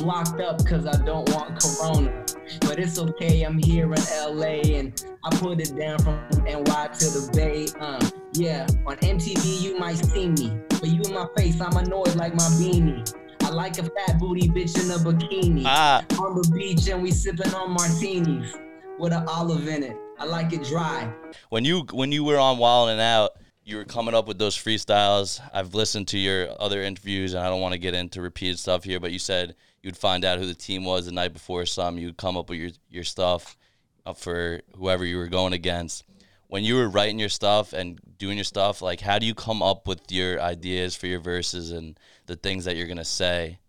I'm 0.04 0.08
locked 0.08 0.42
up 0.42 0.66
cause 0.66 0.86
I 0.86 1.02
don't 1.06 1.30
want 1.34 1.62
corona. 1.62 2.26
But 2.60 2.78
it's 2.78 3.00
okay, 3.00 3.44
I'm 3.44 3.58
here 3.58 3.86
in 3.86 4.02
LA 4.18 4.76
and 4.76 5.02
I 5.24 5.34
put 5.38 5.62
it 5.62 5.78
down 5.78 5.98
from 6.00 6.20
NY 6.44 6.64
to 6.64 7.06
the 7.06 7.30
Bay. 7.34 7.68
Uh, 7.80 8.06
yeah, 8.34 8.68
on 8.86 8.98
MTV 8.98 9.62
you 9.62 9.80
might 9.80 9.96
see 9.96 10.28
me, 10.28 10.60
but 10.70 10.90
you 10.90 11.02
in 11.04 11.14
my 11.14 11.28
face, 11.38 11.62
I'm 11.62 11.78
annoyed 11.78 12.16
like 12.16 12.36
my 12.36 12.44
beanie. 12.60 13.16
I 13.44 13.50
like 13.50 13.78
a 13.78 13.84
fat 13.84 14.20
booty 14.20 14.50
bitch 14.50 14.78
in 14.84 14.92
a 14.92 14.96
bikini 14.96 15.64
Ah, 15.66 16.04
on 16.20 16.36
the 16.42 16.50
beach 16.54 16.88
and 16.90 17.02
we 17.02 17.12
sipping 17.12 17.54
on 17.54 17.72
martinis 17.72 18.54
with 19.00 19.14
an 19.14 19.26
olive 19.28 19.68
in 19.70 19.84
it. 19.84 19.96
I 20.20 20.26
like 20.26 20.52
it 20.52 20.64
dry. 20.66 21.14
when 21.50 21.64
you 21.64 21.86
when 21.94 22.12
you 22.12 22.26
were 22.26 22.38
on 22.38 22.58
Wild 22.58 22.90
'N 22.90 23.00
Out, 23.00 23.32
you 23.66 23.78
were 23.78 23.86
coming 23.86 24.14
up 24.14 24.28
with 24.28 24.38
those 24.38 24.58
freestyles. 24.58 25.40
I've 25.54 25.74
listened 25.74 26.08
to 26.10 26.18
your 26.18 26.50
other 26.62 26.82
interviews, 26.82 27.34
and 27.34 27.44
I 27.44 27.50
don't 27.50 27.62
want 27.62 27.74
to 27.74 27.80
get 27.80 27.94
into 27.94 28.22
repeated 28.22 28.60
stuff 28.60 28.84
here, 28.84 29.00
but 29.00 29.12
you 29.12 29.20
said 29.20 29.56
you'd 29.82 29.98
find 29.98 30.26
out 30.26 30.40
who 30.40 30.46
the 30.46 30.54
team 30.54 30.84
was 30.84 31.06
the 31.06 31.12
night 31.12 31.34
before 31.34 31.66
some. 31.66 31.98
You'd 31.98 32.18
come 32.18 32.38
up 32.38 32.50
with 32.50 32.60
your 32.60 32.72
your 32.90 33.04
stuff 33.04 33.58
uh, 34.06 34.14
for 34.14 34.62
whoever 34.76 35.06
you 35.06 35.18
were 35.18 35.28
going 35.28 35.54
against. 35.54 36.04
When 36.48 36.64
you 36.64 36.76
were 36.76 36.90
writing 36.90 37.18
your 37.18 37.30
stuff 37.30 37.74
and 37.74 38.00
doing 38.18 38.38
your 38.38 38.44
stuff, 38.44 38.82
like 38.82 39.00
how 39.00 39.18
do 39.18 39.26
you 39.26 39.34
come 39.34 39.64
up 39.64 39.88
with 39.88 40.12
your 40.12 40.40
ideas 40.42 40.96
for 40.96 41.08
your 41.08 41.20
verses 41.20 41.72
and 41.72 41.98
the 42.28 42.36
things 42.36 42.66
that 42.66 42.76
you're 42.76 42.88
gonna 42.88 43.06
say? 43.06 43.60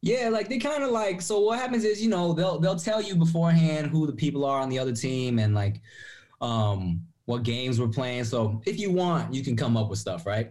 Yeah, 0.00 0.28
like 0.28 0.48
they 0.48 0.58
kind 0.58 0.84
of 0.84 0.90
like 0.90 1.20
so 1.20 1.40
what 1.40 1.58
happens 1.58 1.84
is, 1.84 2.00
you 2.00 2.08
know, 2.08 2.32
they'll 2.32 2.60
they'll 2.60 2.78
tell 2.78 3.02
you 3.02 3.16
beforehand 3.16 3.88
who 3.88 4.06
the 4.06 4.12
people 4.12 4.44
are 4.44 4.60
on 4.60 4.68
the 4.68 4.78
other 4.78 4.94
team 4.94 5.40
and 5.40 5.54
like 5.54 5.80
um 6.40 7.02
what 7.28 7.42
games 7.42 7.78
we're 7.78 7.88
playing. 7.88 8.24
So 8.24 8.62
if 8.64 8.80
you 8.80 8.90
want, 8.90 9.34
you 9.34 9.44
can 9.44 9.54
come 9.54 9.76
up 9.76 9.90
with 9.90 9.98
stuff, 9.98 10.24
right? 10.24 10.50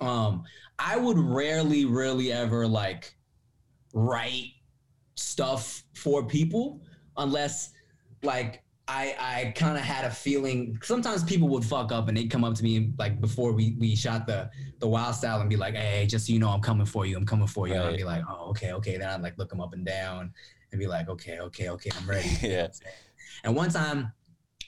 Um 0.00 0.42
I 0.76 0.96
would 0.96 1.18
rarely 1.18 1.84
really 1.84 2.32
ever 2.32 2.66
like 2.66 3.14
write 3.94 4.54
stuff 5.14 5.84
for 5.94 6.24
people 6.24 6.80
unless 7.16 7.70
like 8.24 8.64
I 8.88 9.14
I 9.20 9.52
kind 9.54 9.78
of 9.78 9.84
had 9.84 10.04
a 10.04 10.10
feeling 10.10 10.80
sometimes 10.82 11.22
people 11.22 11.48
would 11.50 11.64
fuck 11.64 11.92
up 11.92 12.08
and 12.08 12.16
they'd 12.16 12.30
come 12.30 12.42
up 12.42 12.56
to 12.56 12.64
me 12.64 12.92
like 12.98 13.20
before 13.20 13.52
we 13.52 13.76
we 13.78 13.94
shot 13.94 14.26
the 14.26 14.50
the 14.80 14.88
wild 14.88 15.14
style 15.14 15.40
and 15.40 15.48
be 15.48 15.56
like, 15.56 15.76
hey, 15.76 16.06
just 16.06 16.26
so 16.26 16.32
you 16.32 16.40
know, 16.40 16.48
I'm 16.48 16.60
coming 16.60 16.86
for 16.86 17.06
you. 17.06 17.16
I'm 17.16 17.26
coming 17.26 17.46
for 17.46 17.68
you. 17.68 17.74
And 17.74 17.84
I'd 17.84 17.96
be 17.96 18.02
like, 18.02 18.24
oh, 18.28 18.50
okay, 18.50 18.72
okay. 18.72 18.96
Then 18.96 19.08
I'd 19.08 19.22
like 19.22 19.38
look 19.38 19.50
them 19.50 19.60
up 19.60 19.74
and 19.74 19.86
down 19.86 20.32
and 20.72 20.80
be 20.80 20.88
like, 20.88 21.08
okay, 21.08 21.38
okay, 21.38 21.68
okay, 21.68 21.90
I'm 21.96 22.10
ready. 22.10 22.30
Yeah. 22.42 22.66
And 23.44 23.54
one 23.54 23.70
time, 23.70 24.12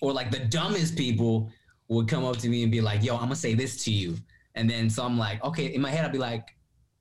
or 0.02 0.12
like 0.12 0.30
the 0.30 0.40
dumbest 0.40 0.96
people 0.96 1.50
would 1.88 2.08
come 2.08 2.24
up 2.24 2.36
to 2.38 2.48
me 2.48 2.62
and 2.64 2.70
be 2.72 2.80
like, 2.80 3.02
yo, 3.02 3.14
I'm 3.14 3.22
gonna 3.22 3.36
say 3.36 3.54
this 3.54 3.82
to 3.84 3.90
you. 3.92 4.16
And 4.56 4.68
then 4.68 4.90
so 4.90 5.04
I'm 5.04 5.16
like, 5.16 5.42
okay, 5.44 5.66
in 5.66 5.80
my 5.80 5.90
head, 5.90 6.04
I'd 6.04 6.12
be 6.12 6.18
like, 6.18 6.48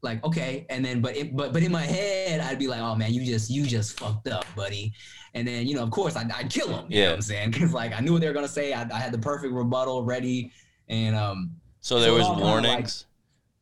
like, 0.03 0.23
okay. 0.23 0.65
And 0.69 0.83
then, 0.85 1.01
but, 1.01 1.15
it, 1.17 1.35
but, 1.35 1.51
but 1.53 1.61
in 1.63 1.71
my 1.71 1.81
head, 1.83 2.39
I'd 2.39 2.57
be 2.59 2.67
like, 2.67 2.79
oh 2.79 2.95
man, 2.95 3.13
you 3.13 3.25
just, 3.25 3.49
you 3.49 3.65
just 3.65 3.99
fucked 3.99 4.27
up, 4.27 4.45
buddy. 4.55 4.93
And 5.33 5.47
then, 5.47 5.67
you 5.67 5.75
know, 5.75 5.83
of 5.83 5.91
course, 5.91 6.15
I'd, 6.15 6.31
I'd 6.31 6.49
kill 6.49 6.67
them. 6.67 6.85
You 6.89 6.97
know 6.97 7.01
Yeah. 7.03 7.07
what 7.09 7.15
I'm 7.15 7.21
saying? 7.21 7.51
Because 7.51 7.73
like 7.73 7.91
I 7.93 7.99
knew 7.99 8.13
what 8.13 8.21
they 8.21 8.27
were 8.27 8.33
gonna 8.33 8.47
say. 8.47 8.73
I, 8.73 8.83
I 8.83 8.99
had 8.99 9.11
the 9.11 9.17
perfect 9.19 9.53
rebuttal 9.53 10.03
ready. 10.03 10.51
And 10.87 11.15
um, 11.15 11.51
So 11.81 11.99
there 11.99 12.09
So 12.09 12.17
was 12.17 12.27
kinda 12.27 12.43
like- 12.43 12.51
warnings 12.51 13.05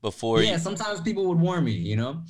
before 0.02 0.42
yeah, 0.42 0.54
you, 0.54 0.60
sometimes 0.60 1.02
people 1.02 1.26
would 1.28 1.40
warn 1.40 1.64
me. 1.64 1.72
You 1.74 1.96
know? 1.96 2.24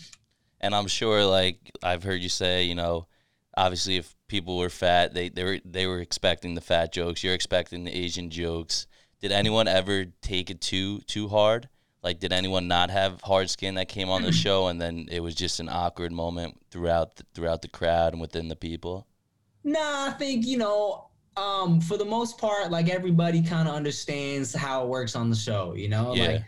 and 0.62 0.76
I'm 0.76 0.88
sure 0.88 1.24
like 1.26 1.58
I've 1.82 2.04
heard 2.04 2.22
you 2.22 2.30
say, 2.30 2.64
you 2.64 2.76
know, 2.76 3.08
obviously 3.56 3.98
if 3.98 4.16
people 4.30 4.58
were 4.58 4.70
fat, 4.70 5.14
they 5.14 5.28
they 5.28 5.44
were 5.44 5.60
they 5.66 5.86
were 5.88 6.00
expecting 6.00 6.56
the 6.56 6.62
fat 6.62 6.94
jokes. 6.94 7.24
You're 7.24 7.34
expecting 7.34 7.84
the 7.84 7.92
Asian 7.96 8.30
jokes. 8.30 8.88
Did 9.20 9.34
anyone 9.34 9.68
ever 9.68 10.06
take 10.22 10.50
it 10.50 10.62
too 10.62 11.00
too 11.02 11.28
hard? 11.28 11.68
Like, 12.02 12.22
did 12.22 12.32
anyone 12.32 12.70
not 12.70 12.90
have 12.92 13.20
hard 13.22 13.50
skin 13.50 13.76
that 13.76 13.90
came 13.90 14.10
on 14.10 14.22
the 14.22 14.32
show, 14.46 14.68
and 14.68 14.80
then 14.82 15.08
it 15.12 15.20
was 15.20 15.36
just 15.36 15.60
an 15.60 15.68
awkward 15.68 16.14
moment 16.14 16.58
throughout 16.72 17.18
the, 17.18 17.26
throughout 17.34 17.62
the 17.62 17.68
crowd 17.68 18.14
and 18.14 18.22
within 18.22 18.48
the 18.48 18.56
people? 18.56 19.06
Nah, 19.66 20.08
I 20.08 20.12
think 20.18 20.46
you 20.48 20.58
know. 20.58 21.06
Um, 21.38 21.80
for 21.80 21.96
the 21.96 22.04
most 22.04 22.38
part, 22.38 22.70
like 22.70 22.90
everybody 22.90 23.42
kind 23.42 23.70
of 23.70 23.74
understands 23.74 24.54
how 24.54 24.84
it 24.84 24.90
works 24.90 25.16
on 25.16 25.30
the 25.30 25.36
show. 25.38 25.74
You 25.74 25.88
know, 25.88 26.14
Yeah. 26.14 26.28
like 26.28 26.44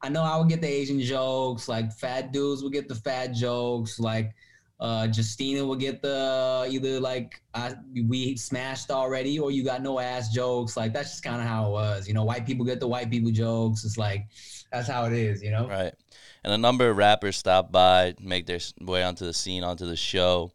I 0.00 0.08
know 0.08 0.22
I 0.22 0.36
would 0.36 0.48
get 0.48 0.60
the 0.60 0.66
Asian 0.66 1.00
jokes. 1.00 1.68
Like 1.68 1.92
fat 1.92 2.32
dudes 2.32 2.62
would 2.64 2.72
get 2.72 2.88
the 2.88 2.94
fat 2.96 3.28
jokes. 3.34 4.00
Like 4.00 4.34
uh, 4.82 5.06
Justina 5.14 5.64
will 5.64 5.76
get 5.76 6.02
the 6.02 6.66
either 6.68 6.98
like 6.98 7.40
I, 7.54 7.74
we 8.08 8.36
smashed 8.36 8.90
already 8.90 9.38
or 9.38 9.52
you 9.52 9.64
got 9.64 9.80
no 9.80 10.00
ass 10.00 10.30
jokes. 10.30 10.76
Like 10.76 10.92
that's 10.92 11.10
just 11.10 11.22
kind 11.22 11.40
of 11.40 11.46
how 11.46 11.68
it 11.68 11.70
was. 11.70 12.08
You 12.08 12.14
know, 12.14 12.24
white 12.24 12.44
people 12.44 12.66
get 12.66 12.80
the 12.80 12.88
white 12.88 13.08
people 13.08 13.30
jokes. 13.30 13.84
It's 13.84 13.96
like 13.96 14.26
that's 14.72 14.88
how 14.88 15.04
it 15.04 15.12
is. 15.12 15.40
You 15.40 15.52
know. 15.52 15.68
Right. 15.68 15.94
And 16.42 16.52
a 16.52 16.58
number 16.58 16.90
of 16.90 16.96
rappers 16.96 17.36
stopped 17.36 17.70
by, 17.70 18.14
make 18.20 18.46
their 18.46 18.58
way 18.80 19.04
onto 19.04 19.24
the 19.24 19.32
scene, 19.32 19.62
onto 19.62 19.86
the 19.86 19.96
show. 19.96 20.50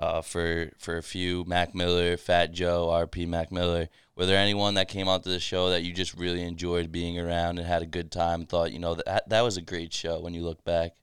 Uh, 0.00 0.22
for 0.22 0.70
for 0.78 0.96
a 0.96 1.02
few, 1.02 1.44
Mac 1.44 1.72
Miller, 1.72 2.16
Fat 2.16 2.52
Joe, 2.52 2.88
RP 2.88 3.28
Mac 3.28 3.52
Miller. 3.52 3.88
Were 4.16 4.26
there 4.26 4.38
anyone 4.38 4.74
that 4.74 4.88
came 4.88 5.06
onto 5.06 5.30
the 5.30 5.38
show 5.38 5.70
that 5.70 5.84
you 5.84 5.92
just 5.92 6.14
really 6.14 6.42
enjoyed 6.42 6.90
being 6.90 7.18
around 7.18 7.58
and 7.58 7.66
had 7.66 7.82
a 7.82 7.86
good 7.86 8.10
time? 8.10 8.44
Thought 8.44 8.72
you 8.72 8.80
know 8.80 8.96
that 8.96 9.28
that 9.28 9.42
was 9.42 9.56
a 9.56 9.62
great 9.62 9.92
show 9.92 10.20
when 10.20 10.34
you 10.34 10.42
look 10.42 10.64
back. 10.64 10.94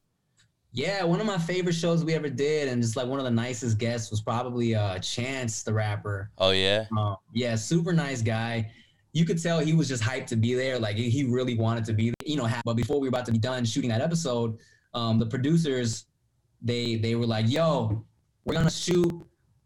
Yeah, 0.76 1.06
one 1.06 1.22
of 1.22 1.26
my 1.26 1.38
favorite 1.38 1.74
shows 1.74 2.04
we 2.04 2.14
ever 2.16 2.30
did, 2.30 2.68
and 2.68 2.82
just 2.82 2.98
like 2.98 3.08
one 3.08 3.18
of 3.18 3.24
the 3.24 3.32
nicest 3.32 3.78
guests 3.78 4.12
was 4.12 4.20
probably 4.22 4.76
uh, 4.76 5.00
Chance, 5.00 5.64
the 5.64 5.74
rapper. 5.74 6.30
Oh 6.38 6.52
yeah, 6.52 6.86
Uh, 6.96 7.16
yeah, 7.34 7.56
super 7.56 7.94
nice 7.94 8.22
guy. 8.22 8.70
You 9.14 9.24
could 9.24 9.42
tell 9.42 9.60
he 9.60 9.72
was 9.72 9.88
just 9.88 10.04
hyped 10.04 10.28
to 10.28 10.36
be 10.36 10.54
there. 10.54 10.78
Like 10.78 10.98
he 10.98 11.24
really 11.24 11.58
wanted 11.58 11.86
to 11.86 11.94
be, 11.94 12.10
there, 12.10 12.16
you 12.26 12.36
know. 12.36 12.50
But 12.66 12.74
before 12.74 13.00
we 13.00 13.08
were 13.08 13.10
about 13.10 13.26
to 13.28 13.32
be 13.32 13.38
done 13.38 13.64
shooting 13.64 13.90
that 13.90 14.02
episode, 14.02 14.58
um, 14.94 15.18
the 15.18 15.26
producers, 15.26 16.08
they 16.62 16.98
they 16.98 17.16
were 17.16 17.26
like, 17.26 17.50
"Yo, 17.50 18.04
we're 18.44 18.56
gonna 18.56 18.70
shoot 18.70 19.14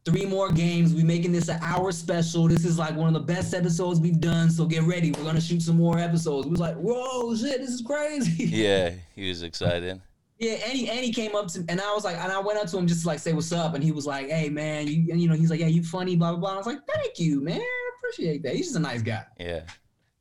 three 0.06 0.28
more 0.28 0.52
games. 0.52 0.94
We're 0.94 1.06
making 1.06 1.32
this 1.32 1.48
an 1.48 1.58
hour 1.64 1.92
special. 1.92 2.48
This 2.48 2.66
is 2.66 2.78
like 2.78 2.96
one 2.96 3.08
of 3.08 3.16
the 3.16 3.34
best 3.34 3.56
episodes 3.56 4.00
we've 4.00 4.22
done. 4.22 4.52
So 4.52 4.64
get 4.68 4.84
ready. 4.84 5.12
We're 5.12 5.24
gonna 5.24 5.42
shoot 5.42 5.64
some 5.64 5.78
more 5.78 5.98
episodes. 5.98 6.46
We 6.46 6.52
was 6.52 6.60
like, 6.60 6.76
whoa, 6.76 7.36
shit, 7.36 7.62
this 7.62 7.72
is 7.72 7.82
crazy. 7.82 8.44
Yeah, 8.46 8.92
he 9.16 9.28
was 9.28 9.42
excited. 9.42 10.00
Yeah, 10.40 10.54
and 10.54 10.72
he 10.72 10.90
and 10.90 11.00
he 11.00 11.12
came 11.12 11.36
up 11.36 11.50
to 11.50 11.66
and 11.68 11.82
I 11.82 11.94
was 11.94 12.06
like, 12.06 12.18
and 12.18 12.32
I 12.32 12.40
went 12.40 12.58
up 12.58 12.68
to 12.68 12.78
him 12.78 12.88
just 12.88 13.02
to 13.02 13.08
like 13.08 13.20
say 13.20 13.34
what's 13.34 13.52
up, 13.52 13.76
and 13.76 13.84
he 13.84 13.92
was 13.92 14.08
like, 14.08 14.30
hey 14.30 14.50
man, 14.50 14.88
you 14.88 15.14
you 15.14 15.28
know, 15.28 15.36
he's 15.36 15.50
like, 15.50 15.60
yeah, 15.60 15.68
you 15.68 15.84
funny, 15.84 16.16
blah 16.16 16.32
blah 16.32 16.40
blah. 16.40 16.54
I 16.54 16.58
was 16.58 16.66
like, 16.66 16.80
thank 16.88 17.20
you, 17.20 17.42
man, 17.42 17.60
I 17.60 17.90
appreciate 17.98 18.42
that. 18.44 18.56
He's 18.56 18.68
just 18.68 18.78
a 18.78 18.80
nice 18.80 19.02
guy. 19.02 19.26
Yeah. 19.38 19.64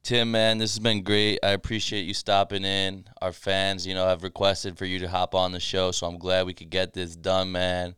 Tim, 0.02 0.30
man, 0.30 0.58
this 0.58 0.72
has 0.72 0.78
been 0.80 1.02
great. 1.02 1.38
I 1.42 1.50
appreciate 1.50 2.02
you 2.02 2.14
stopping 2.14 2.64
in. 2.64 3.04
Our 3.20 3.30
fans, 3.30 3.86
you 3.86 3.94
know, 3.94 4.06
have 4.06 4.22
requested 4.22 4.78
for 4.78 4.86
you 4.86 4.98
to 5.00 5.08
hop 5.08 5.34
on 5.34 5.52
the 5.52 5.60
show, 5.60 5.92
so 5.92 6.06
I'm 6.06 6.18
glad 6.18 6.46
we 6.46 6.54
could 6.54 6.70
get 6.70 6.94
this 6.94 7.14
done, 7.14 7.52
man. 7.52 7.94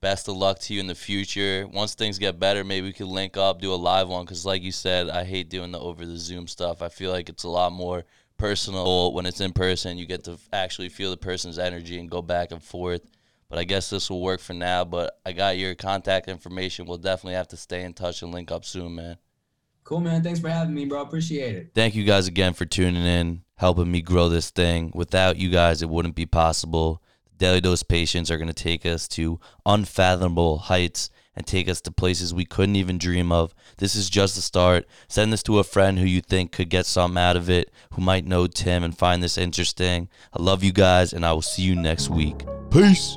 Best 0.00 0.28
of 0.28 0.36
luck 0.36 0.58
to 0.58 0.74
you 0.74 0.80
in 0.80 0.88
the 0.88 0.94
future. 0.96 1.68
Once 1.72 1.94
things 1.94 2.18
get 2.18 2.40
better, 2.40 2.64
maybe 2.64 2.88
we 2.88 2.92
could 2.92 3.06
link 3.06 3.36
up, 3.36 3.60
do 3.60 3.72
a 3.72 3.76
live 3.76 4.08
one. 4.08 4.24
Because, 4.24 4.44
like 4.44 4.62
you 4.62 4.72
said, 4.72 5.08
I 5.08 5.22
hate 5.22 5.48
doing 5.48 5.70
the 5.70 5.78
over 5.78 6.04
the 6.04 6.16
Zoom 6.16 6.48
stuff. 6.48 6.82
I 6.82 6.88
feel 6.88 7.12
like 7.12 7.28
it's 7.28 7.44
a 7.44 7.48
lot 7.48 7.72
more 7.72 8.04
personal 8.42 9.12
when 9.12 9.24
it's 9.24 9.40
in 9.40 9.52
person. 9.52 9.96
You 9.96 10.04
get 10.04 10.24
to 10.24 10.36
actually 10.52 10.88
feel 10.88 11.12
the 11.12 11.16
person's 11.16 11.60
energy 11.60 12.00
and 12.00 12.10
go 12.10 12.20
back 12.20 12.50
and 12.50 12.60
forth. 12.60 13.02
But 13.48 13.60
I 13.60 13.64
guess 13.64 13.88
this 13.88 14.10
will 14.10 14.20
work 14.20 14.40
for 14.40 14.52
now. 14.52 14.84
But 14.84 15.20
I 15.24 15.30
got 15.30 15.58
your 15.58 15.76
contact 15.76 16.26
information. 16.26 16.86
We'll 16.86 16.98
definitely 16.98 17.34
have 17.34 17.46
to 17.48 17.56
stay 17.56 17.84
in 17.84 17.94
touch 17.94 18.20
and 18.20 18.34
link 18.34 18.50
up 18.50 18.64
soon, 18.64 18.96
man. 18.96 19.18
Cool, 19.84 20.00
man. 20.00 20.24
Thanks 20.24 20.40
for 20.40 20.48
having 20.48 20.74
me, 20.74 20.86
bro. 20.86 21.02
Appreciate 21.02 21.54
it. 21.54 21.70
Thank 21.72 21.94
you 21.94 22.02
guys 22.02 22.26
again 22.26 22.52
for 22.52 22.64
tuning 22.64 23.04
in, 23.04 23.44
helping 23.58 23.92
me 23.92 24.02
grow 24.02 24.28
this 24.28 24.50
thing. 24.50 24.90
Without 24.92 25.36
you 25.36 25.48
guys, 25.48 25.80
it 25.80 25.88
wouldn't 25.88 26.16
be 26.16 26.26
possible. 26.26 27.00
The 27.30 27.46
Daily 27.46 27.60
Dose 27.60 27.84
patients 27.84 28.28
are 28.28 28.38
going 28.38 28.48
to 28.48 28.54
take 28.54 28.84
us 28.84 29.06
to 29.08 29.38
unfathomable 29.64 30.58
heights 30.58 31.10
and 31.34 31.46
take 31.46 31.68
us 31.68 31.80
to 31.82 31.90
places 31.90 32.34
we 32.34 32.44
couldn't 32.44 32.76
even 32.76 32.98
dream 32.98 33.32
of. 33.32 33.54
This 33.78 33.94
is 33.94 34.10
just 34.10 34.34
the 34.34 34.42
start. 34.42 34.86
Send 35.08 35.32
this 35.32 35.42
to 35.44 35.58
a 35.58 35.64
friend 35.64 35.98
who 35.98 36.06
you 36.06 36.20
think 36.20 36.52
could 36.52 36.68
get 36.68 36.86
something 36.86 37.22
out 37.22 37.36
of 37.36 37.48
it, 37.48 37.70
who 37.94 38.02
might 38.02 38.26
know 38.26 38.46
Tim 38.46 38.84
and 38.84 38.96
find 38.96 39.22
this 39.22 39.38
interesting. 39.38 40.08
I 40.32 40.42
love 40.42 40.62
you 40.62 40.72
guys, 40.72 41.12
and 41.12 41.24
I 41.24 41.32
will 41.32 41.42
see 41.42 41.62
you 41.62 41.74
next 41.74 42.10
week. 42.10 42.44
Peace. 42.70 43.16